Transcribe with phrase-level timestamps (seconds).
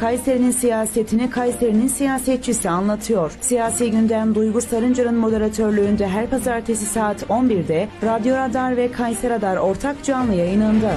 [0.00, 3.32] Kayseri'nin siyasetini Kayseri'nin siyasetçisi anlatıyor.
[3.40, 10.04] Siyasi gündem Duygu Sarıncar'ın moderatörlüğünde her pazartesi saat 11'de Radyo Radar ve Kayseri Radar ortak
[10.04, 10.92] canlı yayınında.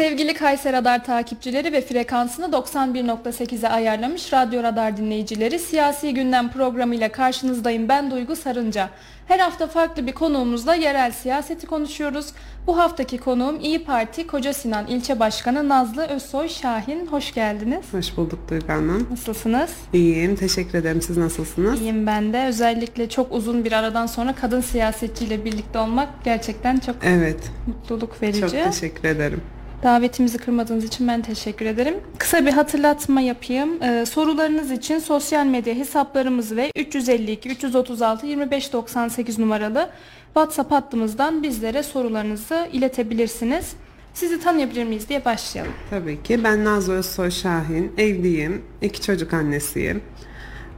[0.00, 7.88] Sevgili Kayseri Radar takipçileri ve frekansını 91.8'e ayarlamış Radyo Radar dinleyicileri siyasi gündem programıyla karşınızdayım.
[7.88, 8.90] Ben Duygu Sarınca.
[9.28, 12.26] Her hafta farklı bir konuğumuzla yerel siyaseti konuşuyoruz.
[12.66, 17.06] Bu haftaki konuğum İyi Parti Koca Sinan İlçe Başkanı Nazlı Özsoy Şahin.
[17.06, 17.84] Hoş geldiniz.
[17.92, 19.06] Hoş bulduk Duygu Hanım.
[19.10, 19.70] Nasılsınız?
[19.92, 21.02] İyiyim, teşekkür ederim.
[21.02, 21.80] Siz nasılsınız?
[21.80, 22.44] İyiyim ben de.
[22.46, 28.40] Özellikle çok uzun bir aradan sonra kadın siyasetçiyle birlikte olmak gerçekten çok Evet, mutluluk verici.
[28.40, 29.40] çok teşekkür ederim.
[29.82, 31.94] Davetimizi kırmadığınız için ben teşekkür ederim.
[32.18, 33.82] Kısa bir hatırlatma yapayım.
[33.82, 39.90] Ee, sorularınız için sosyal medya hesaplarımız ve 352 336 2598 numaralı
[40.24, 43.72] WhatsApp hattımızdan bizlere sorularınızı iletebilirsiniz.
[44.14, 45.72] Sizi tanıyabilir miyiz diye başlayalım.
[45.90, 46.44] Tabii ki.
[46.44, 50.02] Ben Nazlı Özsoy Şahin, evliyim, iki çocuk annesiyim.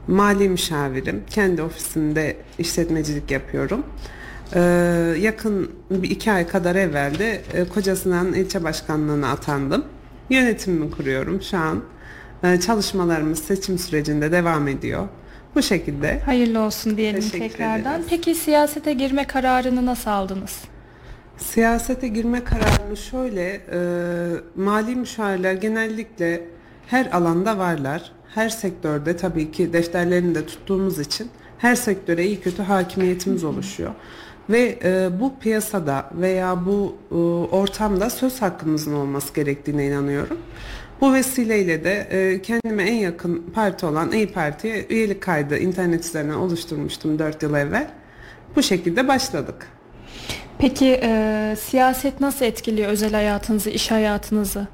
[0.07, 1.23] Mali müşavirim.
[1.29, 3.85] Kendi ofisimde işletmecilik yapıyorum.
[4.55, 4.59] Ee,
[5.19, 9.85] yakın bir iki ay kadar evvel de e, Kocasinan ilçe başkanlığına atandım.
[10.29, 11.83] Yönetimimi kuruyorum şu an.
[12.43, 15.07] Ee, çalışmalarımız seçim sürecinde devam ediyor.
[15.55, 16.19] Bu şekilde.
[16.19, 17.93] Hayırlı olsun diyelim Teşekkür tekrardan.
[17.93, 18.05] ederiz.
[18.09, 20.61] Peki siyasete girme kararını nasıl aldınız?
[21.37, 23.79] Siyasete girme kararını şöyle, e,
[24.55, 26.41] mali müşavirler genellikle
[26.87, 28.11] her alanda varlar.
[28.35, 33.91] Her sektörde tabii ki defterlerini de tuttuğumuz için her sektöre iyi kötü hakimiyetimiz oluşuyor.
[34.49, 37.15] Ve e, bu piyasada veya bu e,
[37.55, 40.37] ortamda söz hakkımızın olması gerektiğine inanıyorum.
[41.01, 46.33] Bu vesileyle de e, kendime en yakın parti olan İyi Parti'ye üyelik kaydı internet üzerinden
[46.33, 47.87] oluşturmuştum 4 yıl evvel.
[48.55, 49.67] Bu şekilde başladık.
[50.57, 54.67] Peki e, siyaset nasıl etkiliyor özel hayatınızı, iş hayatınızı?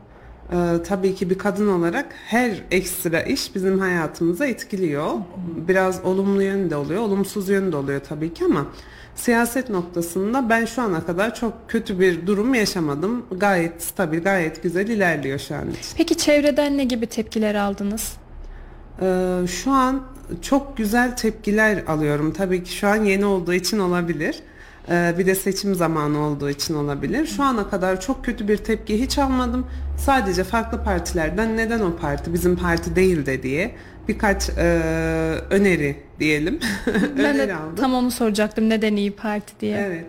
[0.52, 5.12] Ee, tabii ki bir kadın olarak her ekstra iş bizim hayatımıza etkiliyor.
[5.68, 8.68] Biraz olumlu yönü de oluyor, olumsuz yönü de oluyor tabii ki ama
[9.24, 13.26] siyaset noktasında ben şu ana kadar çok kötü bir durum yaşamadım.
[13.32, 15.98] Gayet stabil, gayet güzel ilerliyor şu an için.
[15.98, 18.14] Peki çevreden ne gibi tepkiler aldınız?
[19.02, 20.04] Ee, şu an
[20.42, 22.34] çok güzel tepkiler alıyorum.
[22.34, 24.40] Tabii ki şu an yeni olduğu için olabilir.
[24.90, 27.26] Ee, bir de seçim zamanı olduğu için olabilir.
[27.28, 29.68] Şu ana kadar çok kötü bir tepki hiç almadım.
[29.98, 33.76] Sadece farklı partilerden neden o parti bizim parti değil de diye
[34.08, 34.64] birkaç e,
[35.50, 36.60] öneri diyelim.
[37.18, 37.76] Ben öneri de aldım.
[37.76, 39.78] tam onu soracaktım neden iyi Parti diye.
[39.78, 40.06] Evet.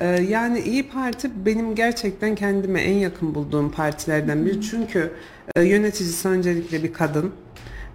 [0.00, 4.60] Ee, yani İyi Parti benim gerçekten kendime en yakın bulduğum partilerden biri.
[4.60, 5.10] Çünkü
[5.56, 7.32] e, yöneticisi öncelikle bir kadın.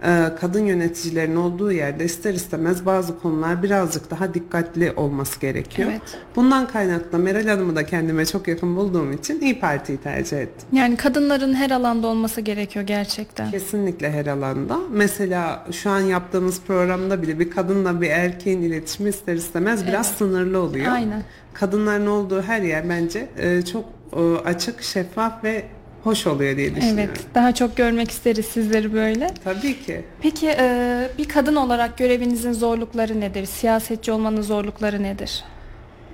[0.04, 5.88] Ee, kadın yöneticilerin olduğu yerde ister istemez bazı konular birazcık daha dikkatli olması gerekiyor.
[5.92, 6.02] Evet.
[6.36, 10.68] Bundan kaynaklı Meral Hanım'ı da kendime çok yakın bulduğum için İyi Parti'yi tercih ettim.
[10.72, 13.50] Yani kadınların her alanda olması gerekiyor gerçekten.
[13.50, 14.78] Kesinlikle her alanda.
[14.90, 20.18] Mesela şu an yaptığımız programda bile bir kadınla bir erkeğin iletişimi ister istemez biraz Evet.
[20.18, 20.92] sınırlı oluyor.
[20.92, 21.22] Aynen.
[21.54, 23.84] Kadınların olduğu her yer bence e, çok
[24.16, 25.64] e, açık, şeffaf ve
[26.04, 27.14] hoş oluyor diye düşünüyorum.
[27.16, 29.34] Evet, daha çok görmek isteriz sizleri böyle.
[29.44, 30.04] Tabii ki.
[30.22, 33.46] Peki e, bir kadın olarak görevinizin zorlukları nedir?
[33.46, 35.44] Siyasetçi olmanın zorlukları nedir?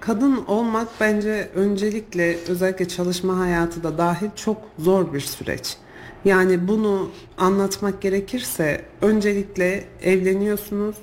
[0.01, 5.77] Kadın olmak bence öncelikle özellikle çalışma hayatı da dahil çok zor bir süreç.
[6.25, 10.97] Yani bunu anlatmak gerekirse öncelikle evleniyorsunuz,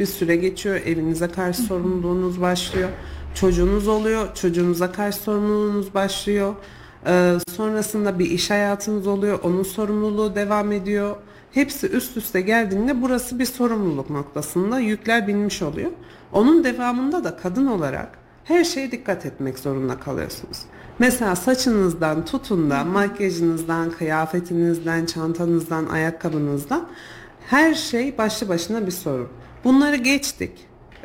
[0.00, 2.88] bir süre geçiyor, evinize karşı sorumluluğunuz başlıyor.
[3.34, 6.54] Çocuğunuz oluyor, çocuğunuza karşı sorumluluğunuz başlıyor.
[7.06, 11.16] Ee, sonrasında bir iş hayatınız oluyor, onun sorumluluğu devam ediyor.
[11.52, 15.90] Hepsi üst üste geldiğinde burası bir sorumluluk noktasında yükler binmiş oluyor.
[16.32, 18.08] Onun devamında da kadın olarak
[18.44, 20.58] her şeye dikkat etmek zorunda kalıyorsunuz.
[20.98, 26.88] Mesela saçınızdan tutun da makyajınızdan, kıyafetinizden, çantanızdan, ayakkabınızdan
[27.46, 29.28] her şey başlı başına bir sorun.
[29.64, 30.52] Bunları geçtik.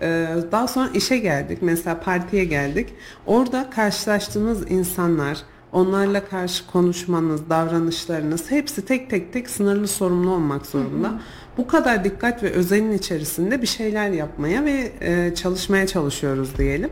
[0.02, 1.58] Ee, Daha sonra işe geldik.
[1.62, 2.90] Mesela partiye geldik.
[3.26, 5.38] Orada karşılaştığınız insanlar,
[5.74, 11.20] onlarla karşı konuşmanız, davranışlarınız hepsi tek tek tek sınırlı sorumlu olmak zorunda.
[11.58, 16.90] Bu kadar dikkat ve özenin içerisinde bir şeyler yapmaya ve e, çalışmaya çalışıyoruz diyelim.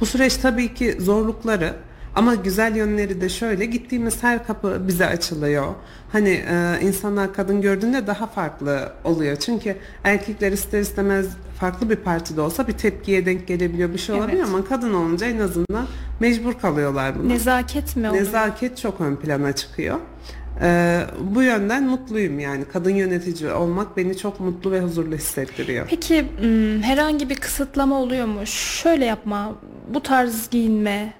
[0.00, 1.74] Bu süreç tabii ki zorlukları
[2.14, 5.66] ama güzel yönleri de şöyle gittiğimiz her kapı bize açılıyor.
[6.12, 9.36] Hani e, insanlar kadın gördüğünde daha farklı oluyor.
[9.36, 11.26] Çünkü erkekler ister istemez
[11.62, 14.46] farklı bir partide olsa bir tepkiye denk gelebiliyor bir şey olabilir Evet.
[14.48, 15.86] ama kadın olunca en azından
[16.20, 17.26] mecbur kalıyorlar buna.
[17.28, 18.22] Nezaket mi oluyor?
[18.24, 19.98] Nezaket çok ön plana çıkıyor.
[20.62, 22.64] E, bu yönden mutluyum yani.
[22.72, 25.86] Kadın yönetici olmak beni çok mutlu ve huzurlu hissettiriyor.
[25.90, 28.46] Peki m, herhangi bir kısıtlama oluyor mu?
[28.46, 29.52] Şöyle yapma,
[29.94, 31.12] bu tarz giyinme.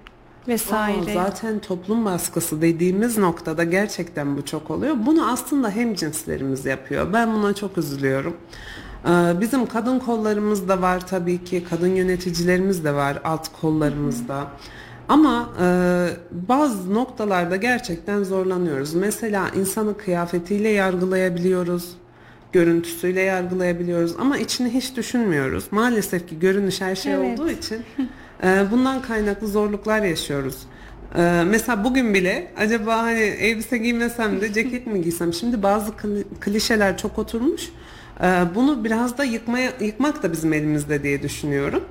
[0.48, 1.10] Vesaire.
[1.10, 4.96] Aa, zaten toplum baskısı dediğimiz noktada gerçekten bu çok oluyor.
[5.06, 7.12] Bunu aslında hem cinslerimiz yapıyor.
[7.12, 8.36] Ben buna çok üzülüyorum.
[9.08, 11.64] Ee, Bizim kadın kollarımız da var tabii ki.
[11.70, 14.46] Kadın yöneticilerimiz de var alt kollarımızda.
[15.08, 15.66] Ama e,
[16.48, 18.94] bazı noktalarda gerçekten zorlanıyoruz.
[18.94, 21.90] Mesela insanı kıyafetiyle yargılayabiliyoruz
[22.52, 25.64] görüntüsüyle yargılayabiliyoruz ama içini hiç düşünmüyoruz.
[25.70, 27.40] Maalesef ki görünüş her şey Evet.
[27.40, 27.78] olduğu için
[28.70, 30.56] bundan kaynaklı zorluklar yaşıyoruz.
[31.18, 35.32] E, mesela bugün bile acaba hani elbise giymesem de ceket mi giysem?
[35.32, 37.62] Şimdi bazı kli- klişeler çok oturmuş.
[38.22, 41.82] E, bunu biraz da yıkmaya yıkmak da bizim elimizde diye düşünüyorum.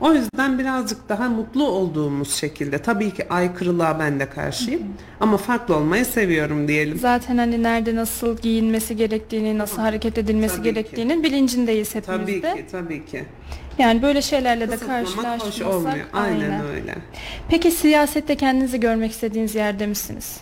[0.00, 4.82] O yüzden birazcık daha mutlu olduğumuz şekilde tabii ki aykırılığa ben de karşıyım
[5.20, 6.98] ama farklı olmayı seviyorum diyelim.
[6.98, 10.74] Zaten hani nerede nasıl giyinmesi gerektiğini, nasıl hareket edilmesi Tabii ki.
[10.74, 12.54] gerektiğinin bilincindeyiz hepimiz Tabii de.
[12.54, 13.24] ki tabii ki.
[13.78, 16.06] Yani böyle şeylerle de Kısıtlamak hoş karşılaşmasak olmuyor.
[16.12, 16.94] Aynen öyle.
[17.48, 20.40] Peki siyasette kendinizi görmek istediğiniz yerde misiniz?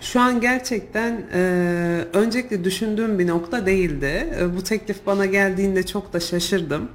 [0.00, 1.40] Şu an gerçekten e,
[2.12, 4.34] öncelikle düşündüğüm bir nokta değildi.
[4.40, 6.88] E, bu teklif bana geldiğinde çok da şaşırdım.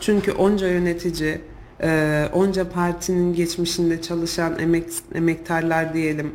[0.00, 1.40] Çünkü onca yönetici,
[1.82, 4.84] e, onca partinin geçmişinde çalışan emek,
[5.14, 6.32] emektarlar diyelim,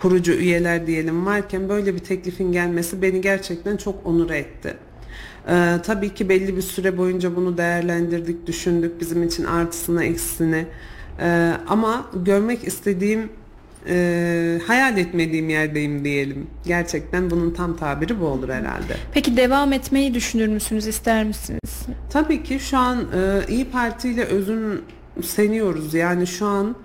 [0.00, 4.76] kurucu üyeler diyelim varken böyle bir teklifin gelmesi beni gerçekten çok onur etti.
[5.48, 10.66] Ee, tabii ki belli bir süre boyunca bunu değerlendirdik, düşündük bizim için artısını, eksisini.
[11.20, 13.28] Ee, ama görmek istediğim,
[13.88, 16.46] e, hayal etmediğim yerdeyim diyelim.
[16.66, 18.96] Gerçekten bunun tam tabiri bu olur herhalde.
[19.14, 21.82] Peki devam etmeyi düşünür müsünüz, ister misiniz?
[22.12, 25.94] Tabii ki şu an e, İyi Parti ile özümseniyoruz.
[25.94, 26.76] Yani şu an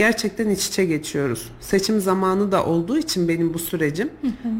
[0.00, 1.48] gerçekten iç içe geçiyoruz.
[1.60, 4.10] Seçim zamanı da olduğu için benim bu sürecim.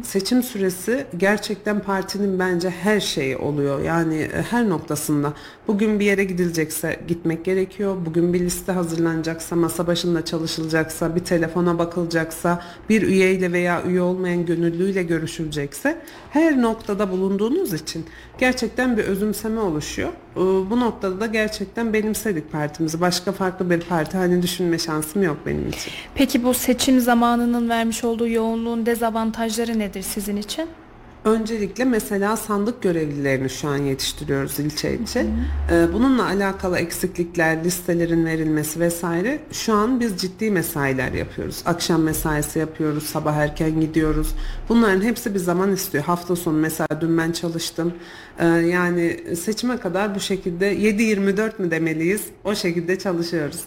[0.03, 3.81] Seçim süresi gerçekten partinin bence her şeyi oluyor.
[3.81, 5.33] Yani e, her noktasında.
[5.67, 7.95] Bugün bir yere gidilecekse gitmek gerekiyor.
[8.05, 14.45] Bugün bir liste hazırlanacaksa, masa başında çalışılacaksa, bir telefona bakılacaksa, bir üyeyle veya üye olmayan
[14.45, 18.05] gönüllüyle görüşülecekse her noktada bulunduğunuz için
[18.37, 20.09] gerçekten bir özümseme oluşuyor.
[20.35, 23.01] Ee, Bu noktada da gerçekten benimsedik partimizi.
[23.01, 25.93] Başka farklı bir parti hani düşünme şansım yok benim için.
[26.15, 30.67] Peki bu seçim zamanının vermiş olduğu yoğunluğun dezavantajları nedir sizin için?
[31.25, 35.25] Öncelikle mesela sandık görevlilerini şu an yetiştiriyoruz ilçe ilçe.
[35.71, 41.61] Ee, Bununla alakalı eksiklikler, listelerin verilmesi vesaire şu an biz ciddi mesailer yapıyoruz.
[41.65, 44.27] Akşam mesaisi yapıyoruz, sabah erken gidiyoruz.
[44.69, 46.03] Bunların hepsi bir zaman istiyor.
[46.03, 47.93] Hafta sonu mesela dün ben çalıştım.
[48.39, 52.21] Ee, Yani seçime kadar bu şekilde 7-24 mü demeliyiz?
[52.43, 53.59] O şekilde çalışıyoruz.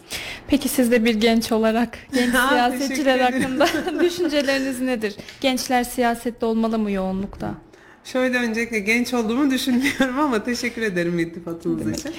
[0.49, 3.67] Peki siz de bir genç olarak genç siyasetçiler hakkında
[4.01, 5.15] düşünceleriniz nedir?
[5.41, 7.44] Gençler siyasette olmalı mı yoğunlukta?
[8.05, 12.13] Şöyle öncelikle genç olduğumu düşünmüyorum ama teşekkür ederim iltifatınız için.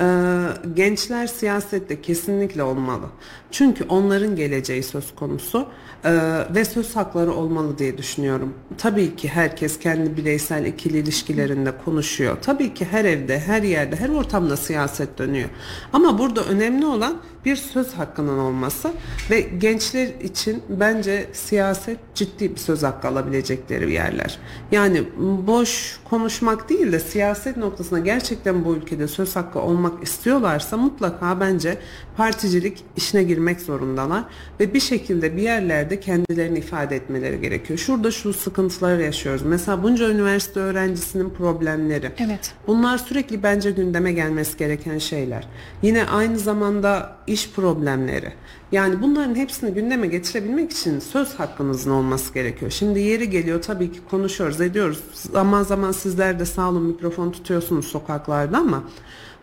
[0.00, 3.06] Ee, gençler siyasette kesinlikle olmalı.
[3.50, 5.66] Çünkü onların geleceği söz konusu
[6.04, 6.10] ee,
[6.54, 8.54] ve söz hakları olmalı diye düşünüyorum.
[8.78, 12.36] Tabii ki herkes kendi bireysel ikili ilişkilerinde konuşuyor.
[12.42, 15.48] Tabii ki her evde, her yerde, her ortamda siyaset dönüyor.
[15.92, 17.18] Ama burada önemli olan
[17.48, 18.92] bir söz hakkının olması
[19.30, 24.38] ve gençler için bence siyaset ciddi bir söz hakkı alabilecekleri yerler.
[24.72, 25.02] Yani
[25.46, 31.78] boş konuşmak değil de siyaset noktasında gerçekten bu ülkede söz hakkı olmak istiyorlarsa mutlaka bence
[32.16, 34.24] particilik işine girmek zorundalar
[34.60, 37.78] ve bir şekilde bir yerlerde kendilerini ifade etmeleri gerekiyor.
[37.78, 39.42] Şurada şu sıkıntıları yaşıyoruz.
[39.42, 42.12] Mesela bunca üniversite öğrencisinin problemleri.
[42.18, 42.52] Evet.
[42.66, 45.48] Bunlar sürekli bence gündeme gelmesi gereken şeyler.
[45.82, 48.32] Yine aynı zamanda iş problemleri.
[48.72, 52.70] Yani bunların hepsini gündeme getirebilmek için söz hakkınızın olması gerekiyor.
[52.70, 55.00] Şimdi yeri geliyor tabii ki konuşuyoruz, ediyoruz.
[55.12, 58.82] Zaman zaman sizler de sağ olun mikrofon tutuyorsunuz sokaklarda ama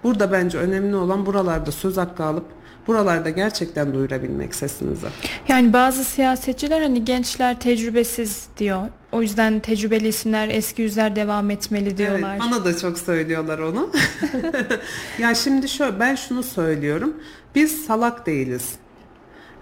[0.04, 2.46] burada bence önemli olan buralarda söz hakkı alıp
[2.88, 5.08] buralarda gerçekten duyurabilmek sesinizi.
[5.48, 8.82] Yani bazı siyasetçiler hani gençler tecrübesiz diyor.
[9.12, 12.32] O yüzden tecrübeli isimler, eski yüzler devam etmeli diyorlar.
[12.32, 13.92] Evet, bana da çok söylüyorlar onu.
[15.20, 17.14] ya şimdi şöyle ben şunu söylüyorum.
[17.56, 18.72] Biz salak değiliz.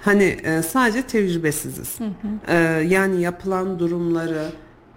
[0.02, 1.98] Hani e, sadece tecrübesiziz.
[2.48, 2.56] E,
[2.88, 4.46] yani yapılan durumları,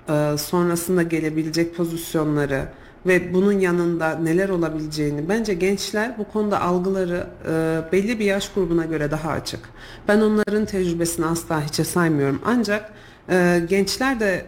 [0.08, 2.68] e, sonrasında gelebilecek pozisyonları
[3.06, 8.84] ve bunun yanında neler olabileceğini bence gençler bu konuda algıları e, belli bir yaş grubuna
[8.84, 9.60] göre daha açık.
[10.08, 12.40] Ben onların tecrübesini asla hiçe saymıyorum.
[12.44, 12.92] Ancak
[13.30, 14.46] e, gençler de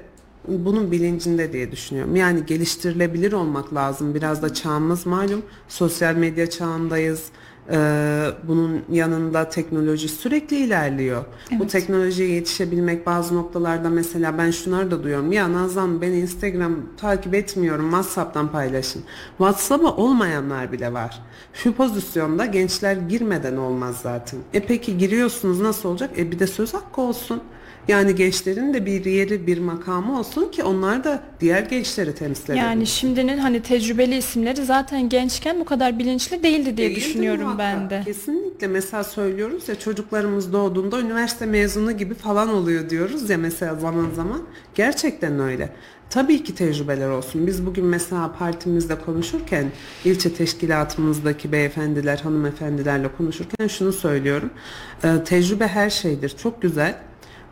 [0.48, 2.16] bunun bilincinde diye düşünüyorum.
[2.16, 4.14] Yani geliştirilebilir olmak lazım.
[4.14, 5.42] Biraz da çağımız malum.
[5.68, 7.24] Sosyal medya çağındayız.
[7.70, 11.24] Ee, bunun yanında teknoloji sürekli ilerliyor.
[11.58, 15.32] Bu teknolojiye yetişebilmek bazı noktalarda mesela ben şunları da duyuyorum.
[15.32, 19.02] Ya Nazan beni Instagram takip etmiyorum WhatsApp'tan paylaşın.
[19.38, 21.20] WhatsApp'a olmayanlar bile var.
[21.54, 24.40] Şu pozisyonda gençler girmeden olmaz zaten.
[24.54, 26.10] E peki giriyorsunuz nasıl olacak?
[26.18, 27.42] E bir de söz hakkı olsun.
[27.88, 32.66] Yani gençlerin de bir yeri, bir makamı olsun ki onlar da diğer gençleri temsil edebilsin.
[32.68, 37.90] Yani şimdinin hani tecrübeli isimleri zaten gençken bu kadar bilinçli değildi diye Değildi düşünüyorum muhakkak.
[37.90, 38.02] ben de.
[38.04, 44.10] Kesinlikle mesela söylüyoruz ya çocuklarımız doğduğunda üniversite mezunu gibi falan oluyor diyoruz ya mesela zaman
[44.10, 44.42] zaman.
[44.74, 45.72] Gerçekten öyle.
[46.10, 47.46] Tabii ki tecrübeler olsun.
[47.46, 49.66] Biz bugün mesela partimizde konuşurken
[50.04, 54.50] ilçe teşkilatımızdaki beyefendiler, hanımefendilerle konuşurken şunu söylüyorum.
[55.04, 56.28] Ee, tecrübe her şeydir.
[56.42, 56.94] Çok güzel.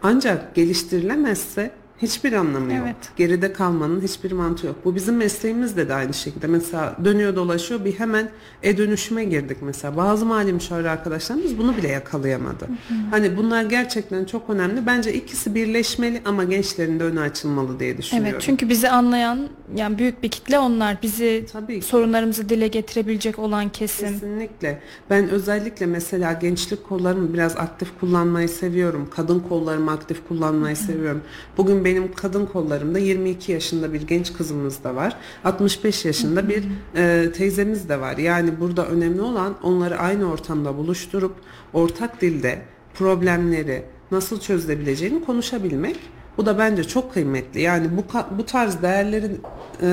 [0.02, 1.70] Ancak geliştirilemezse
[2.02, 2.82] hiçbir anlamı yok.
[2.86, 2.96] Evet.
[3.16, 4.76] Geride kalmanın hiçbir mantığı yok.
[4.84, 6.46] Bu bizim mesleğimizde de aynı şekilde.
[6.46, 8.28] Mesela dönüyor dolaşıyor bir hemen
[8.62, 9.96] e-dönüşüme girdik mesela.
[9.96, 12.68] Bazı mali müşavir arkadaşlarımız bunu bile yakalayamadı.
[13.10, 14.86] Hani bunlar gerçekten çok önemli.
[14.86, 18.32] Bence ikisi birleşmeli ama gençlerin de önü açılmalı diye düşünüyorum.
[18.32, 20.98] Evet çünkü bizi anlayan yani büyük bir kitle onlar.
[21.02, 21.86] Bizi Tabii ki.
[21.86, 24.08] sorunlarımızı dile getirebilecek olan kesim.
[24.08, 24.80] Kesinlikle.
[25.10, 29.08] Ben özellikle mesela gençlik kollarımı biraz aktif kullanmayı seviyorum.
[29.10, 31.22] Kadın kollarımı aktif kullanmayı seviyorum.
[31.56, 35.16] Bugün benim kadın kollarımda 22 yaşında bir genç kızımız da var.
[35.44, 36.64] 65 yaşında bir
[36.96, 38.16] e, teyzemiz de var.
[38.16, 41.34] Yani burada önemli olan onları aynı ortamda buluşturup
[41.72, 42.62] ortak dilde
[42.94, 45.96] problemleri nasıl çözülebileceğini konuşabilmek.
[46.38, 47.60] Bu da bence çok kıymetli.
[47.60, 48.04] Yani bu
[48.38, 49.40] bu tarz değerlerin
[49.82, 49.88] e,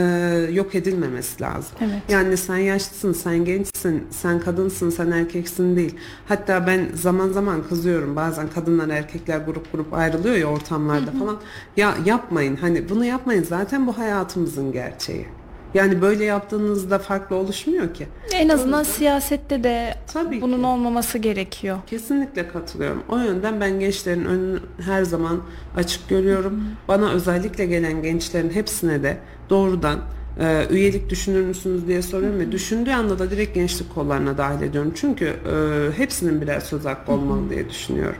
[0.51, 1.77] yok edilmemesi lazım.
[1.81, 2.01] Evet.
[2.09, 5.95] Yani sen yaşlısın, sen gençsin, sen kadınsın, sen erkeksin değil.
[6.27, 8.15] Hatta ben zaman zaman kızıyorum.
[8.15, 11.37] Bazen kadınlar erkekler grup grup ayrılıyor ya ortamlarda falan.
[11.77, 12.55] Ya yapmayın.
[12.55, 13.43] Hani bunu yapmayın.
[13.43, 15.25] Zaten bu hayatımızın gerçeği.
[15.73, 18.07] Yani böyle yaptığınızda farklı oluşmuyor ki.
[18.33, 20.65] En azından siyasette de Tabii bunun ki.
[20.65, 21.77] olmaması gerekiyor.
[21.87, 23.03] Kesinlikle katılıyorum.
[23.09, 25.41] O yönden ben gençlerin önünü her zaman
[25.77, 26.63] açık görüyorum.
[26.87, 29.17] Bana özellikle gelen gençlerin hepsine de
[29.49, 29.99] doğrudan
[30.39, 34.91] e, üyelik düşünür müsünüz diye soruyorum ve düşündüğü anda da direkt gençlik kollarına dahil ediyorum.
[34.95, 38.19] Çünkü e, hepsinin birer söz hakkı olmalı diye düşünüyorum.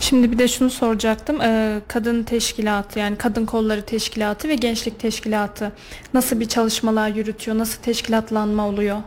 [0.00, 1.40] Şimdi bir de şunu soracaktım.
[1.40, 5.72] Ee, kadın teşkilatı yani kadın kolları teşkilatı ve gençlik teşkilatı
[6.14, 7.58] nasıl bir çalışmalar yürütüyor?
[7.58, 8.98] Nasıl teşkilatlanma oluyor?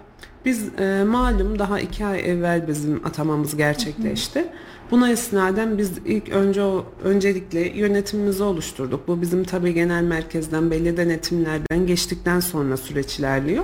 [0.45, 4.47] Biz e, malum daha iki ay evvel bizim atamamız gerçekleşti.
[4.91, 9.07] Buna esnaden biz ilk önce o, öncelikle yönetimimizi oluşturduk.
[9.07, 13.63] Bu bizim tabii genel merkezden belli denetimlerden geçtikten sonra süreç ilerliyor.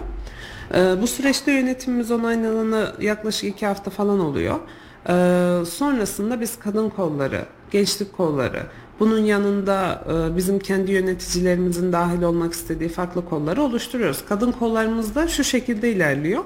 [0.76, 4.56] E, bu süreçte yönetimimiz onaylanana yaklaşık iki hafta falan oluyor.
[5.10, 5.14] E,
[5.66, 8.64] sonrasında biz kadın kolları, gençlik kolları,
[9.00, 14.24] bunun yanında e, bizim kendi yöneticilerimizin dahil olmak istediği farklı kolları oluşturuyoruz.
[14.30, 16.44] Kadın kollarımız da şu şekilde ilerliyor.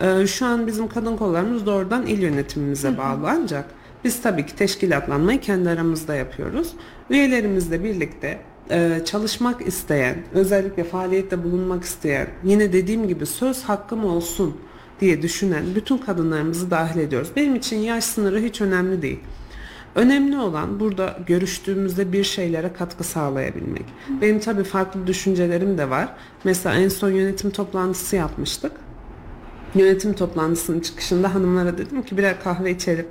[0.00, 3.64] E, Şu an bizim kadın kollarımız doğrudan il yönetimimize bağlı ancak
[4.06, 6.72] biz tabii ki teşkilatlanmayı kendi aramızda yapıyoruz.
[7.10, 8.38] Üyelerimizle birlikte
[8.70, 14.56] e, çalışmak isteyen, özellikle faaliyette bulunmak isteyen, yine dediğim gibi söz hakkım olsun
[15.00, 17.28] diye düşünen bütün kadınlarımızı dahil ediyoruz.
[17.36, 19.20] Benim için yaş sınırı hiç önemli değil.
[19.94, 23.84] Önemli olan burada görüştüğümüzde bir şeylere katkı sağlayabilmek.
[24.20, 26.08] Benim tabii farklı düşüncelerim de var.
[26.44, 28.72] Mesela en son yönetim toplantısı yapmıştık.
[29.76, 33.06] Yönetim toplantısının çıkışında hanımlara dedim ki birer kahve içelim.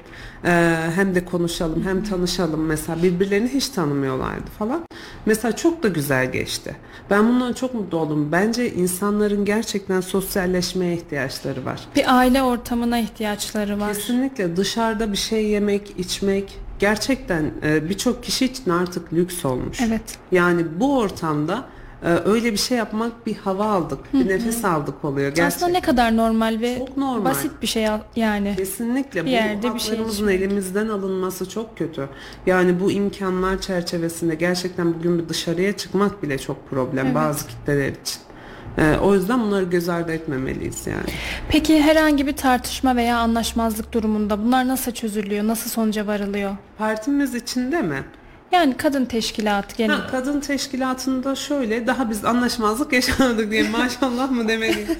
[0.45, 4.81] Ee, hem de konuşalım hem tanışalım mesela birbirlerini hiç tanımıyorlardı falan.
[5.25, 6.75] Mesela çok da güzel geçti.
[7.09, 8.31] Ben bundan çok mutlu oldum.
[8.31, 11.81] Bence insanların gerçekten sosyalleşmeye ihtiyaçları var.
[11.95, 13.93] Bir aile ortamına ihtiyaçları var.
[13.93, 19.81] Kesinlikle dışarıda bir şey yemek, içmek gerçekten e, birçok kişi için artık lüks olmuş.
[19.81, 20.17] Evet.
[20.31, 21.74] Yani bu ortamda e,
[22.09, 25.47] öyle bir şey yapmak bir hava aldık, bir nefes aldık oluyor gerçekten.
[25.47, 27.25] Aslında ne kadar normal ve Çok normal.
[27.25, 28.53] basit bir şey yani.
[28.57, 30.41] Kesinlikle Bir bu yerde bir şey haklarımızın içmek.
[30.41, 32.09] elimizden alınması çok kötü.
[32.45, 37.15] Yani bu imkanlar çerçevesinde gerçekten bugün bir dışarıya çıkmak bile çok problem Evet.
[37.15, 38.19] bazı kitleler için.
[38.77, 41.09] E, o yüzden bunları göz ardı etmemeliyiz yani.
[41.49, 45.47] Peki herhangi bir tartışma veya anlaşmazlık durumunda bunlar nasıl çözülüyor?
[45.47, 46.51] Nasıl sonuca varılıyor?
[46.77, 48.03] Partimiz içinde mi?
[48.51, 49.95] Yani kadın teşkilatı genel.
[49.95, 54.87] Ha, kadın teşkilatında şöyle daha biz anlaşmazlık yaşamadık diye maşallah mı demeliyim.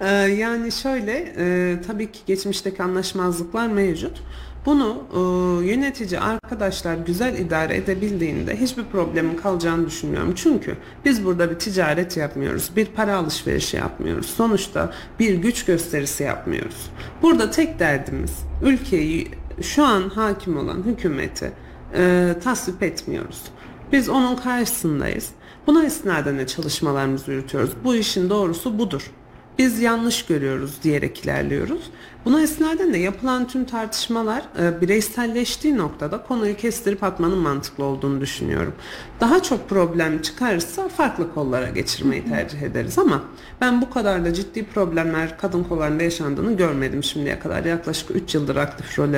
[0.00, 4.22] Ee, yani şöyle e, tabii ki geçmişteki anlaşmazlıklar mevcut.
[4.66, 5.18] Bunu e,
[5.66, 10.34] yönetici arkadaşlar güzel idare edebildiğinde hiçbir problemin kalacağını düşünmüyorum.
[10.34, 12.70] Çünkü biz burada bir ticaret yapmıyoruz.
[12.76, 14.26] Bir para alışverişi yapmıyoruz.
[14.26, 16.90] Sonuçta bir güç gösterisi yapmıyoruz.
[17.22, 19.28] Burada tek derdimiz ülkeyi
[19.62, 21.52] şu an hakim olan hükümeti
[21.94, 23.42] e, tasvip etmiyoruz.
[23.92, 25.30] Biz onun karşısındayız.
[25.66, 27.70] Buna istinaden de çalışmalarımızı yürütüyoruz.
[27.84, 29.10] Bu işin doğrusu budur.
[29.58, 31.90] biz yanlış görüyoruz diyerek ilerliyoruz.
[32.28, 38.74] Buna esnaden de yapılan tüm tartışmalar e, bireyselleştiği noktada konuyu kestirip atmanın mantıklı olduğunu düşünüyorum.
[39.20, 43.22] Daha çok problem çıkarsa farklı kollara geçirmeyi tercih ederiz ama
[43.60, 47.64] ben bu kadar da ciddi problemler kadın kollarında yaşandığını görmedim şimdiye kadar.
[47.64, 49.08] Yaklaşık 3 yıldır aktif rol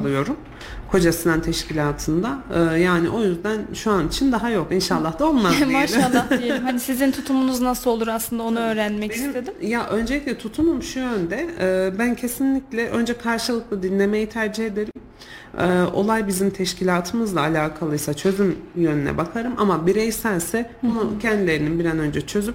[0.00, 0.36] alıyorum.
[0.90, 2.38] Koca Sinan Teşkilatı'nda.
[2.54, 4.72] E, yani o yüzden şu an için daha yok.
[4.72, 5.72] İnşallah da olmaz diyelim.
[5.72, 6.62] Maşallah diyelim.
[6.64, 9.54] Hani sizin tutumunuz nasıl olur aslında onu öğrenmek Benim- istedim.
[9.62, 11.50] Ya öncelikle tutumum şu yönde.
[11.60, 12.14] e, ben
[12.50, 14.92] kesinlikle önce karşılıklı dinlemeyi tercih ederim.
[15.58, 22.20] E, olay bizim teşkilatımızla alakalıysa çözüm yönüne bakarım ama bireyselse bunu kendilerinin bir an önce
[22.20, 22.54] çözüp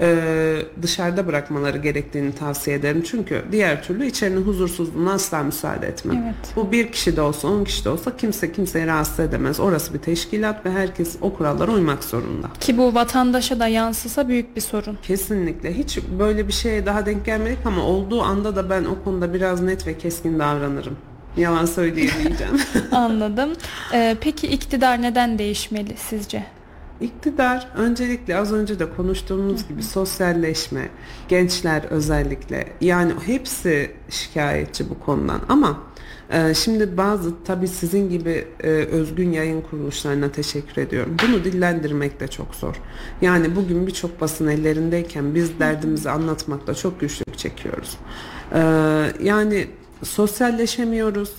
[0.00, 3.02] e, dışarıda bırakmaları gerektiğini tavsiye ederim.
[3.06, 6.22] Çünkü diğer türlü içerinin huzursuzluğuna asla müsaade etmem.
[6.24, 6.52] Evet.
[6.56, 9.60] Bu bir kişi de olsa on kişi de olsa kimse kimseyi rahatsız edemez.
[9.60, 12.48] Orası bir teşkilat ve herkes o kurallara uymak zorunda.
[12.60, 14.98] Ki bu vatandaşa da yansısa büyük bir sorun.
[15.02, 15.78] Kesinlikle.
[15.78, 19.62] Hiç böyle bir şeye daha denk gelmedik ama olduğu anda da ben o konuda biraz
[19.62, 20.96] net ve keskin davranırım.
[21.36, 22.60] Yalan söyleyemeyeceğim.
[22.92, 23.52] Anladım.
[23.92, 26.44] Ee, peki iktidar neden değişmeli sizce?
[27.04, 30.88] İktidar öncelikle az önce de konuştuğumuz gibi sosyalleşme,
[31.28, 35.82] gençler özellikle yani hepsi şikayetçi bu konudan ama
[36.30, 41.16] e, şimdi bazı tabii sizin gibi e, özgün yayın kuruluşlarına teşekkür ediyorum.
[41.26, 42.74] Bunu dillendirmek de çok zor.
[43.22, 47.96] Yani bugün birçok basın ellerindeyken biz derdimizi anlatmakta çok güçlük çekiyoruz.
[48.52, 48.60] E,
[49.22, 49.66] yani
[50.02, 51.32] sosyalleşemiyoruz.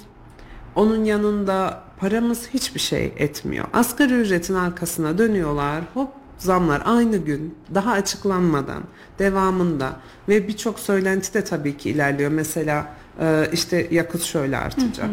[0.75, 3.65] Onun yanında paramız hiçbir şey etmiyor.
[3.73, 5.83] Asgari ücretin arkasına dönüyorlar.
[5.93, 8.83] Hop zamlar aynı gün daha açıklanmadan
[9.19, 9.95] devamında
[10.29, 12.31] ve birçok söylenti de tabii ki ilerliyor.
[12.31, 12.87] Mesela
[13.19, 15.09] e, işte yakıt şöyle artacak.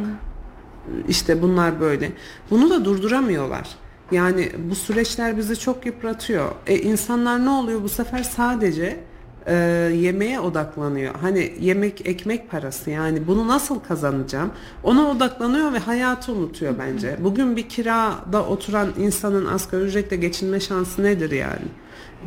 [1.09, 2.13] İşte bunlar böyle.
[2.51, 3.69] Bunu da durduramıyorlar.
[4.13, 6.53] Yani bu süreçler bizi çok yıpratıyor.
[6.67, 9.01] E insanlar ne oluyor bu sefer sadece
[9.47, 9.55] e,
[9.95, 11.15] yemeğe odaklanıyor.
[11.15, 14.51] Hani yemek ekmek parası yani bunu nasıl kazanacağım?
[14.83, 17.17] Ona odaklanıyor ve hayatı unutuyor bence.
[17.21, 21.67] Bugün bir kirada oturan insanın asgari ücretle geçinme şansı nedir yani?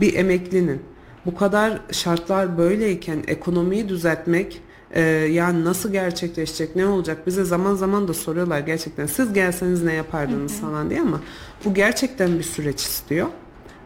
[0.01, 0.81] Bir emeklinin.
[1.25, 8.07] Bu kadar şartlar böyleyken ekonomiyi düzeltmek e, yani nasıl gerçekleşecek ne olacak bize zaman zaman
[8.07, 11.21] da soruyorlar gerçekten siz gelseniz ne yapardınız falan diye ama
[11.65, 13.27] bu gerçekten bir süreç istiyor.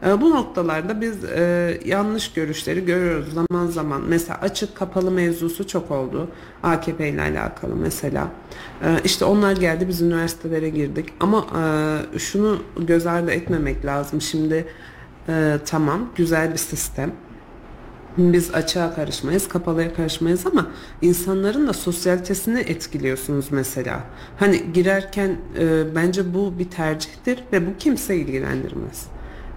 [0.06, 4.02] E, bu noktalarda biz e, yanlış görüşleri görüyoruz zaman zaman.
[4.08, 6.28] Mesela açık kapalı mevzusu çok oldu.
[6.63, 8.28] AKP ile alakalı mesela.
[8.84, 11.13] E, işte onlar geldi biz üniversitelere girdik.
[11.19, 11.45] Ama
[12.15, 14.21] e, şunu göz ardı etmemek lazım.
[14.21, 14.65] Şimdi
[15.30, 17.12] e, tamam güzel bir sistem.
[18.17, 20.67] Biz açığa karışmayız, kapalıya karışmayız ama
[21.02, 24.04] insanların da sosyalitesini etkiliyorsunuz mesela.
[24.38, 29.08] Hani girerken e, bence bu bir tercihtir ve bu kimse ilgilendirmez.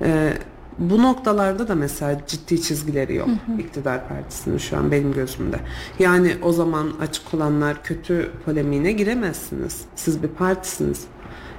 [0.02, 0.32] E,
[0.78, 5.56] bu noktalarda da mesela ciddi çizgileri yok iktidar partisinin şu an benim gözümde.
[5.98, 9.80] Yani o zaman açık olanlar kötü polemiğine giremezsiniz.
[9.96, 11.06] Siz bir partisiniz.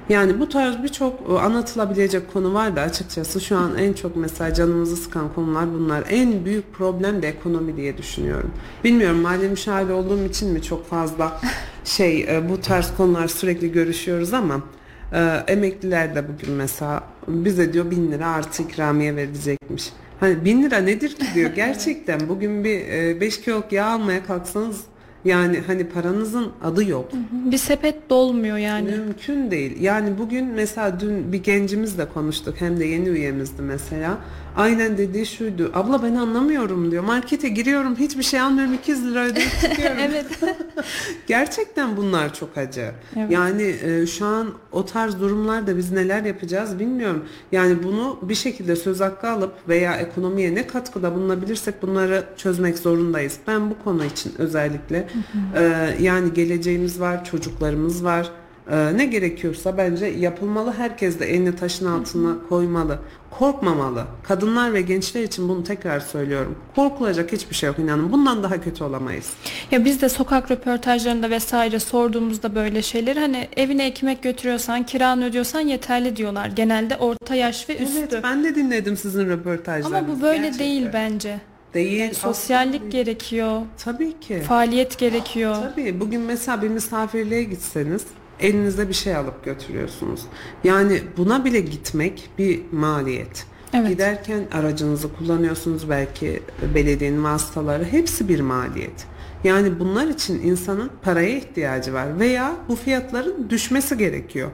[0.08, 4.54] Yani bu tarz birçok e, anlatılabilecek konu var da açıkçası şu an en çok mesela
[4.54, 6.04] canımızı sıkan konular bunlar.
[6.10, 8.50] En büyük problem de ekonomi diye düşünüyorum.
[8.84, 11.40] Bilmiyorum mali müşahede olduğum için mi çok fazla
[11.84, 14.60] şey e, bu tarz konular sürekli görüşüyoruz ama
[15.14, 19.92] e, emekliler de bugün mesela bize diyor bin lira artı ikramiye verilecekmiş.
[20.20, 22.80] Hani bin lira nedir ki diyor gerçekten bugün bir
[23.20, 24.84] 5 kiloluk yağ almaya kalksanız
[25.24, 27.10] yani hani paranızın adı yok.
[27.30, 28.90] Bir sepet dolmuyor yani.
[28.90, 29.80] Mümkün değil.
[29.80, 34.18] Yani bugün mesela dün bir gencimizle konuştuk hem de yeni üyemizdi mesela.
[34.56, 35.70] Aynen dediği şuydu.
[35.74, 37.04] Abla ben anlamıyorum diyor.
[37.04, 39.96] Markete giriyorum hiçbir şey almıyorum 200 lira ödeyip çıkıyorum.
[40.00, 40.26] evet.
[41.26, 42.90] Gerçekten bunlar çok acı.
[43.16, 43.30] Evet.
[43.30, 47.24] Yani e, şu an o tarz durumlarda biz neler yapacağız bilmiyorum.
[47.52, 53.36] Yani bunu bir şekilde söz hakkı alıp veya ekonomiye ne katkıda bulunabilirsek bunları çözmek zorundayız.
[53.46, 55.08] Ben bu konu için özellikle
[55.56, 58.30] e, yani geleceğimiz var, çocuklarımız var.
[58.70, 60.72] E, ne gerekiyorsa bence yapılmalı.
[60.72, 62.98] Herkes de elini taşın altına koymalı.
[63.38, 64.04] Korkmamalı.
[64.22, 66.58] Kadınlar ve gençler için bunu tekrar söylüyorum.
[66.76, 68.12] Korkulacak hiçbir şey yok inanın.
[68.12, 69.30] Bundan daha kötü olamayız.
[69.70, 75.60] Ya biz de sokak röportajlarında vesaire sorduğumuzda böyle şeyleri hani evine ekmek götürüyorsan, kiranı ödüyorsan
[75.60, 76.46] yeterli diyorlar.
[76.46, 77.98] Genelde orta yaş ve üstü.
[77.98, 79.96] Evet ben de dinledim sizin röportajlarınızı.
[79.96, 80.66] Ama bu böyle Gerçekten.
[80.66, 81.40] değil bence.
[81.74, 81.98] Değil.
[82.00, 82.92] Yani sosyallik değil.
[82.92, 84.40] gerekiyor, Tabii ki.
[84.48, 85.56] faaliyet gerekiyor.
[85.70, 88.02] Tabii bugün mesela bir misafirliğe gitseniz
[88.40, 90.20] elinizde bir şey alıp götürüyorsunuz.
[90.64, 93.46] Yani buna bile gitmek bir maliyet.
[93.74, 93.88] Evet.
[93.88, 96.42] Giderken aracınızı kullanıyorsunuz belki
[96.74, 99.06] belediyenin vasıtaları hepsi bir maliyet.
[99.44, 104.50] Yani bunlar için insanın paraya ihtiyacı var veya bu fiyatların düşmesi gerekiyor.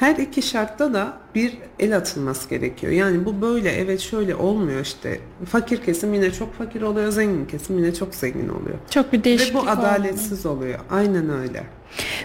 [0.00, 2.92] Her iki şartta da bir el atılması gerekiyor.
[2.92, 5.20] Yani bu böyle evet şöyle olmuyor işte.
[5.44, 8.78] Fakir kesim yine çok fakir oluyor, zengin kesim yine çok zengin oluyor.
[8.90, 10.78] Çok bir değişiklik Ve bu adaletsiz oluyor.
[10.90, 11.64] Aynen öyle.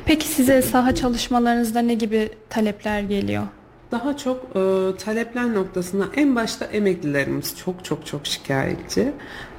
[0.06, 3.44] Peki size saha çalışmalarınızda ne gibi talepler geliyor?
[3.92, 9.12] Daha çok e, talepler noktasında en başta emeklilerimiz çok çok çok şikayetçi.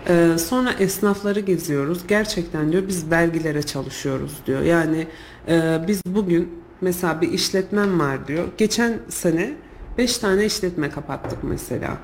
[0.09, 2.07] E, sonra esnafları geziyoruz.
[2.09, 4.63] Gerçekten diyor biz vergilere çalışıyoruz diyor.
[4.63, 5.07] Yani
[5.49, 8.45] e, biz bugün mesela bir işletmem var diyor.
[8.59, 9.55] Geçen sene
[9.99, 11.97] 5 tane işletme kapattık mesela.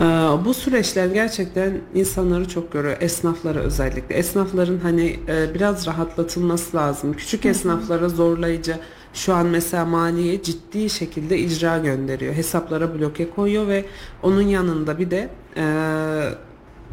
[0.00, 0.04] Ee,
[0.44, 2.96] bu süreçler gerçekten insanları çok görüyor.
[3.00, 4.14] Esnafları özellikle.
[4.14, 7.12] Esnafların hani e, biraz rahatlatılması lazım.
[7.12, 8.78] Küçük esnaflara zorlayıcı
[9.14, 12.34] şu an mesela maliye ciddi şekilde icra gönderiyor.
[12.34, 13.84] Hesaplara bloke koyuyor ve
[14.22, 15.64] onun yanında bir de e,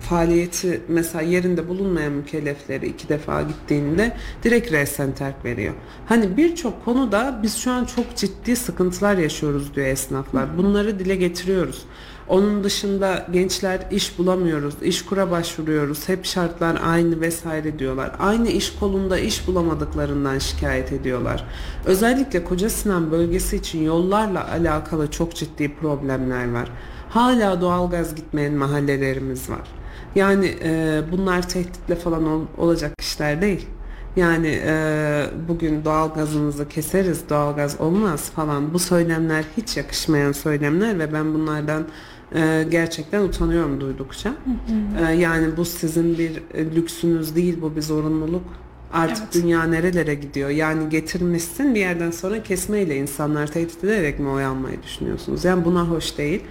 [0.03, 5.73] faaliyeti mesela yerinde bulunmayan mükellefleri iki defa gittiğinde direkt resen terk veriyor.
[6.05, 10.57] Hani birçok konuda biz şu an çok ciddi sıkıntılar yaşıyoruz diyor esnaflar.
[10.57, 11.85] Bunları dile getiriyoruz.
[12.27, 18.11] Onun dışında gençler iş bulamıyoruz, iş kura başvuruyoruz, hep şartlar aynı vesaire diyorlar.
[18.19, 21.45] Aynı iş kolunda iş bulamadıklarından şikayet ediyorlar.
[21.85, 26.69] Özellikle Koca Sinan bölgesi için yollarla alakalı çok ciddi problemler var.
[27.09, 29.82] Hala doğalgaz gitmeyen mahallelerimiz var.
[30.15, 33.67] Yani e, bunlar tehditle falan ol, olacak işler değil.
[34.15, 38.73] Yani e, bugün doğal gazımızı keseriz, doğalgaz olmaz falan.
[38.73, 41.85] Bu söylemler hiç yakışmayan söylemler ve ben bunlardan
[42.35, 44.33] e, gerçekten utanıyorum duydukça.
[45.07, 48.62] E, yani bu sizin bir e, lüksünüz değil, bu bir zorunluluk.
[48.93, 49.43] Artık Evet.
[49.43, 50.49] dünya nerelere gidiyor?
[50.49, 55.45] Yani getirmişsin bir yerden sonra kesmeyle insanlar tehdit ederek mi oy almayı düşünüyorsunuz?
[55.45, 56.41] Yani buna hoş değil.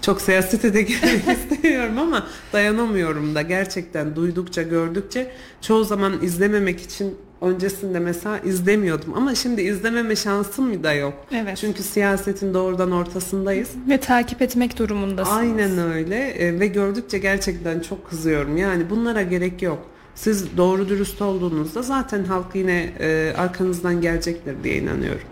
[0.00, 7.14] Çok siyasete de girmek istemiyorum ama dayanamıyorum da gerçekten duydukça gördükçe çoğu zaman izlememek için
[7.40, 11.14] öncesinde mesela izlemiyordum ama şimdi izlememe şansım da yok.
[11.32, 11.56] Evet.
[11.56, 13.68] Çünkü siyasetin doğrudan ortasındayız.
[13.88, 15.38] Ve takip etmek durumundasınız.
[15.38, 18.56] Aynen öyle E, ve gördükçe gerçekten çok kızıyorum.
[18.56, 19.86] Yani bunlara gerek yok.
[20.20, 25.26] Siz doğru dürüst olduğunuzda zaten halk yine e, arkanızdan gelecektir diye inanıyorum.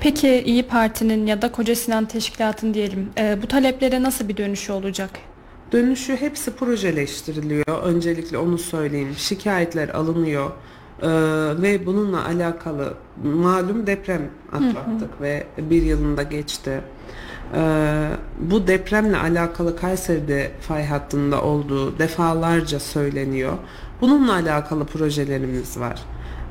[0.00, 4.72] Peki İyi Parti'nin ya da Koca Sinan Teşkilatı'nın diyelim e, bu taleplere nasıl bir dönüşü
[4.72, 5.10] olacak?
[5.72, 7.82] Dönüşü hepsi projeleştiriliyor.
[7.82, 9.14] Öncelikle onu söyleyeyim.
[9.16, 10.50] Şikayetler alınıyor.
[11.02, 11.08] Ee,
[11.62, 16.80] ve bununla alakalı malum deprem atlattık ve bir yılında geçti.
[17.54, 18.08] Ee,
[18.38, 23.52] bu depremle alakalı Kayseri'de fay hattında olduğu defalarca söyleniyor.
[24.02, 26.02] Bununla alakalı projelerimiz var.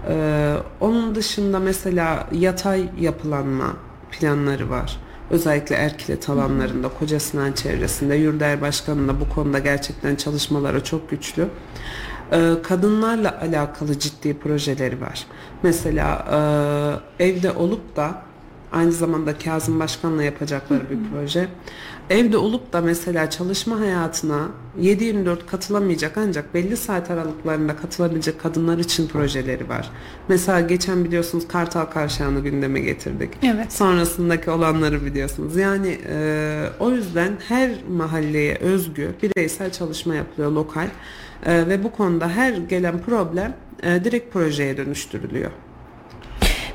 [0.07, 3.73] Ee, onun dışında mesela yatay yapılanma
[4.11, 4.97] planları var.
[5.29, 11.47] Özellikle Erkilet alanlarında, Koca Sinan çevresinde Yurder Başkanı'nın da bu konuda gerçekten çalışmaları çok güçlü.
[12.31, 15.25] Ee, kadınlarla alakalı ciddi projeleri var.
[15.63, 16.25] Mesela
[17.19, 18.21] e, evde olup da
[18.71, 21.47] aynı zamanda Kazım Başkan'la yapacakları bir proje.
[22.09, 24.47] Evde olup da mesela çalışma hayatına
[24.81, 29.89] 7-24 katılamayacak ancak belli saat aralıklarında katılabilecek kadınlar için projeleri var.
[30.27, 33.29] Mesela geçen biliyorsunuz Kartal Kavşağı'nı gündeme getirdik.
[33.43, 33.73] Evet.
[33.73, 35.55] Sonrasındaki olanları biliyorsunuz.
[35.55, 40.87] Yani e, o yüzden her mahalleye özgü bireysel çalışma yapılıyor lokal.
[41.45, 45.51] E, ve bu konuda her gelen problem e, direkt projeye dönüştürülüyor.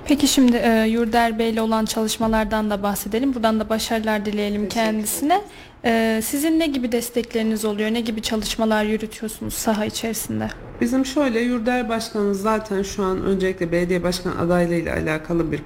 [0.09, 3.35] Peki şimdi e, Yurder Bey'le olan çalışmalardan da bahsedelim.
[3.35, 5.43] Buradan da başarılar dileyelim kendisine.
[5.85, 7.91] E, sizin ne gibi destekleriniz oluyor?
[7.91, 10.49] Ne gibi çalışmalar yürütüyorsunuz saha içerisinde?
[10.81, 15.61] Bizim şöyle Yurder Başkanımız zaten şu an öncelikle belediye başkan adaylığıyla alakalı bir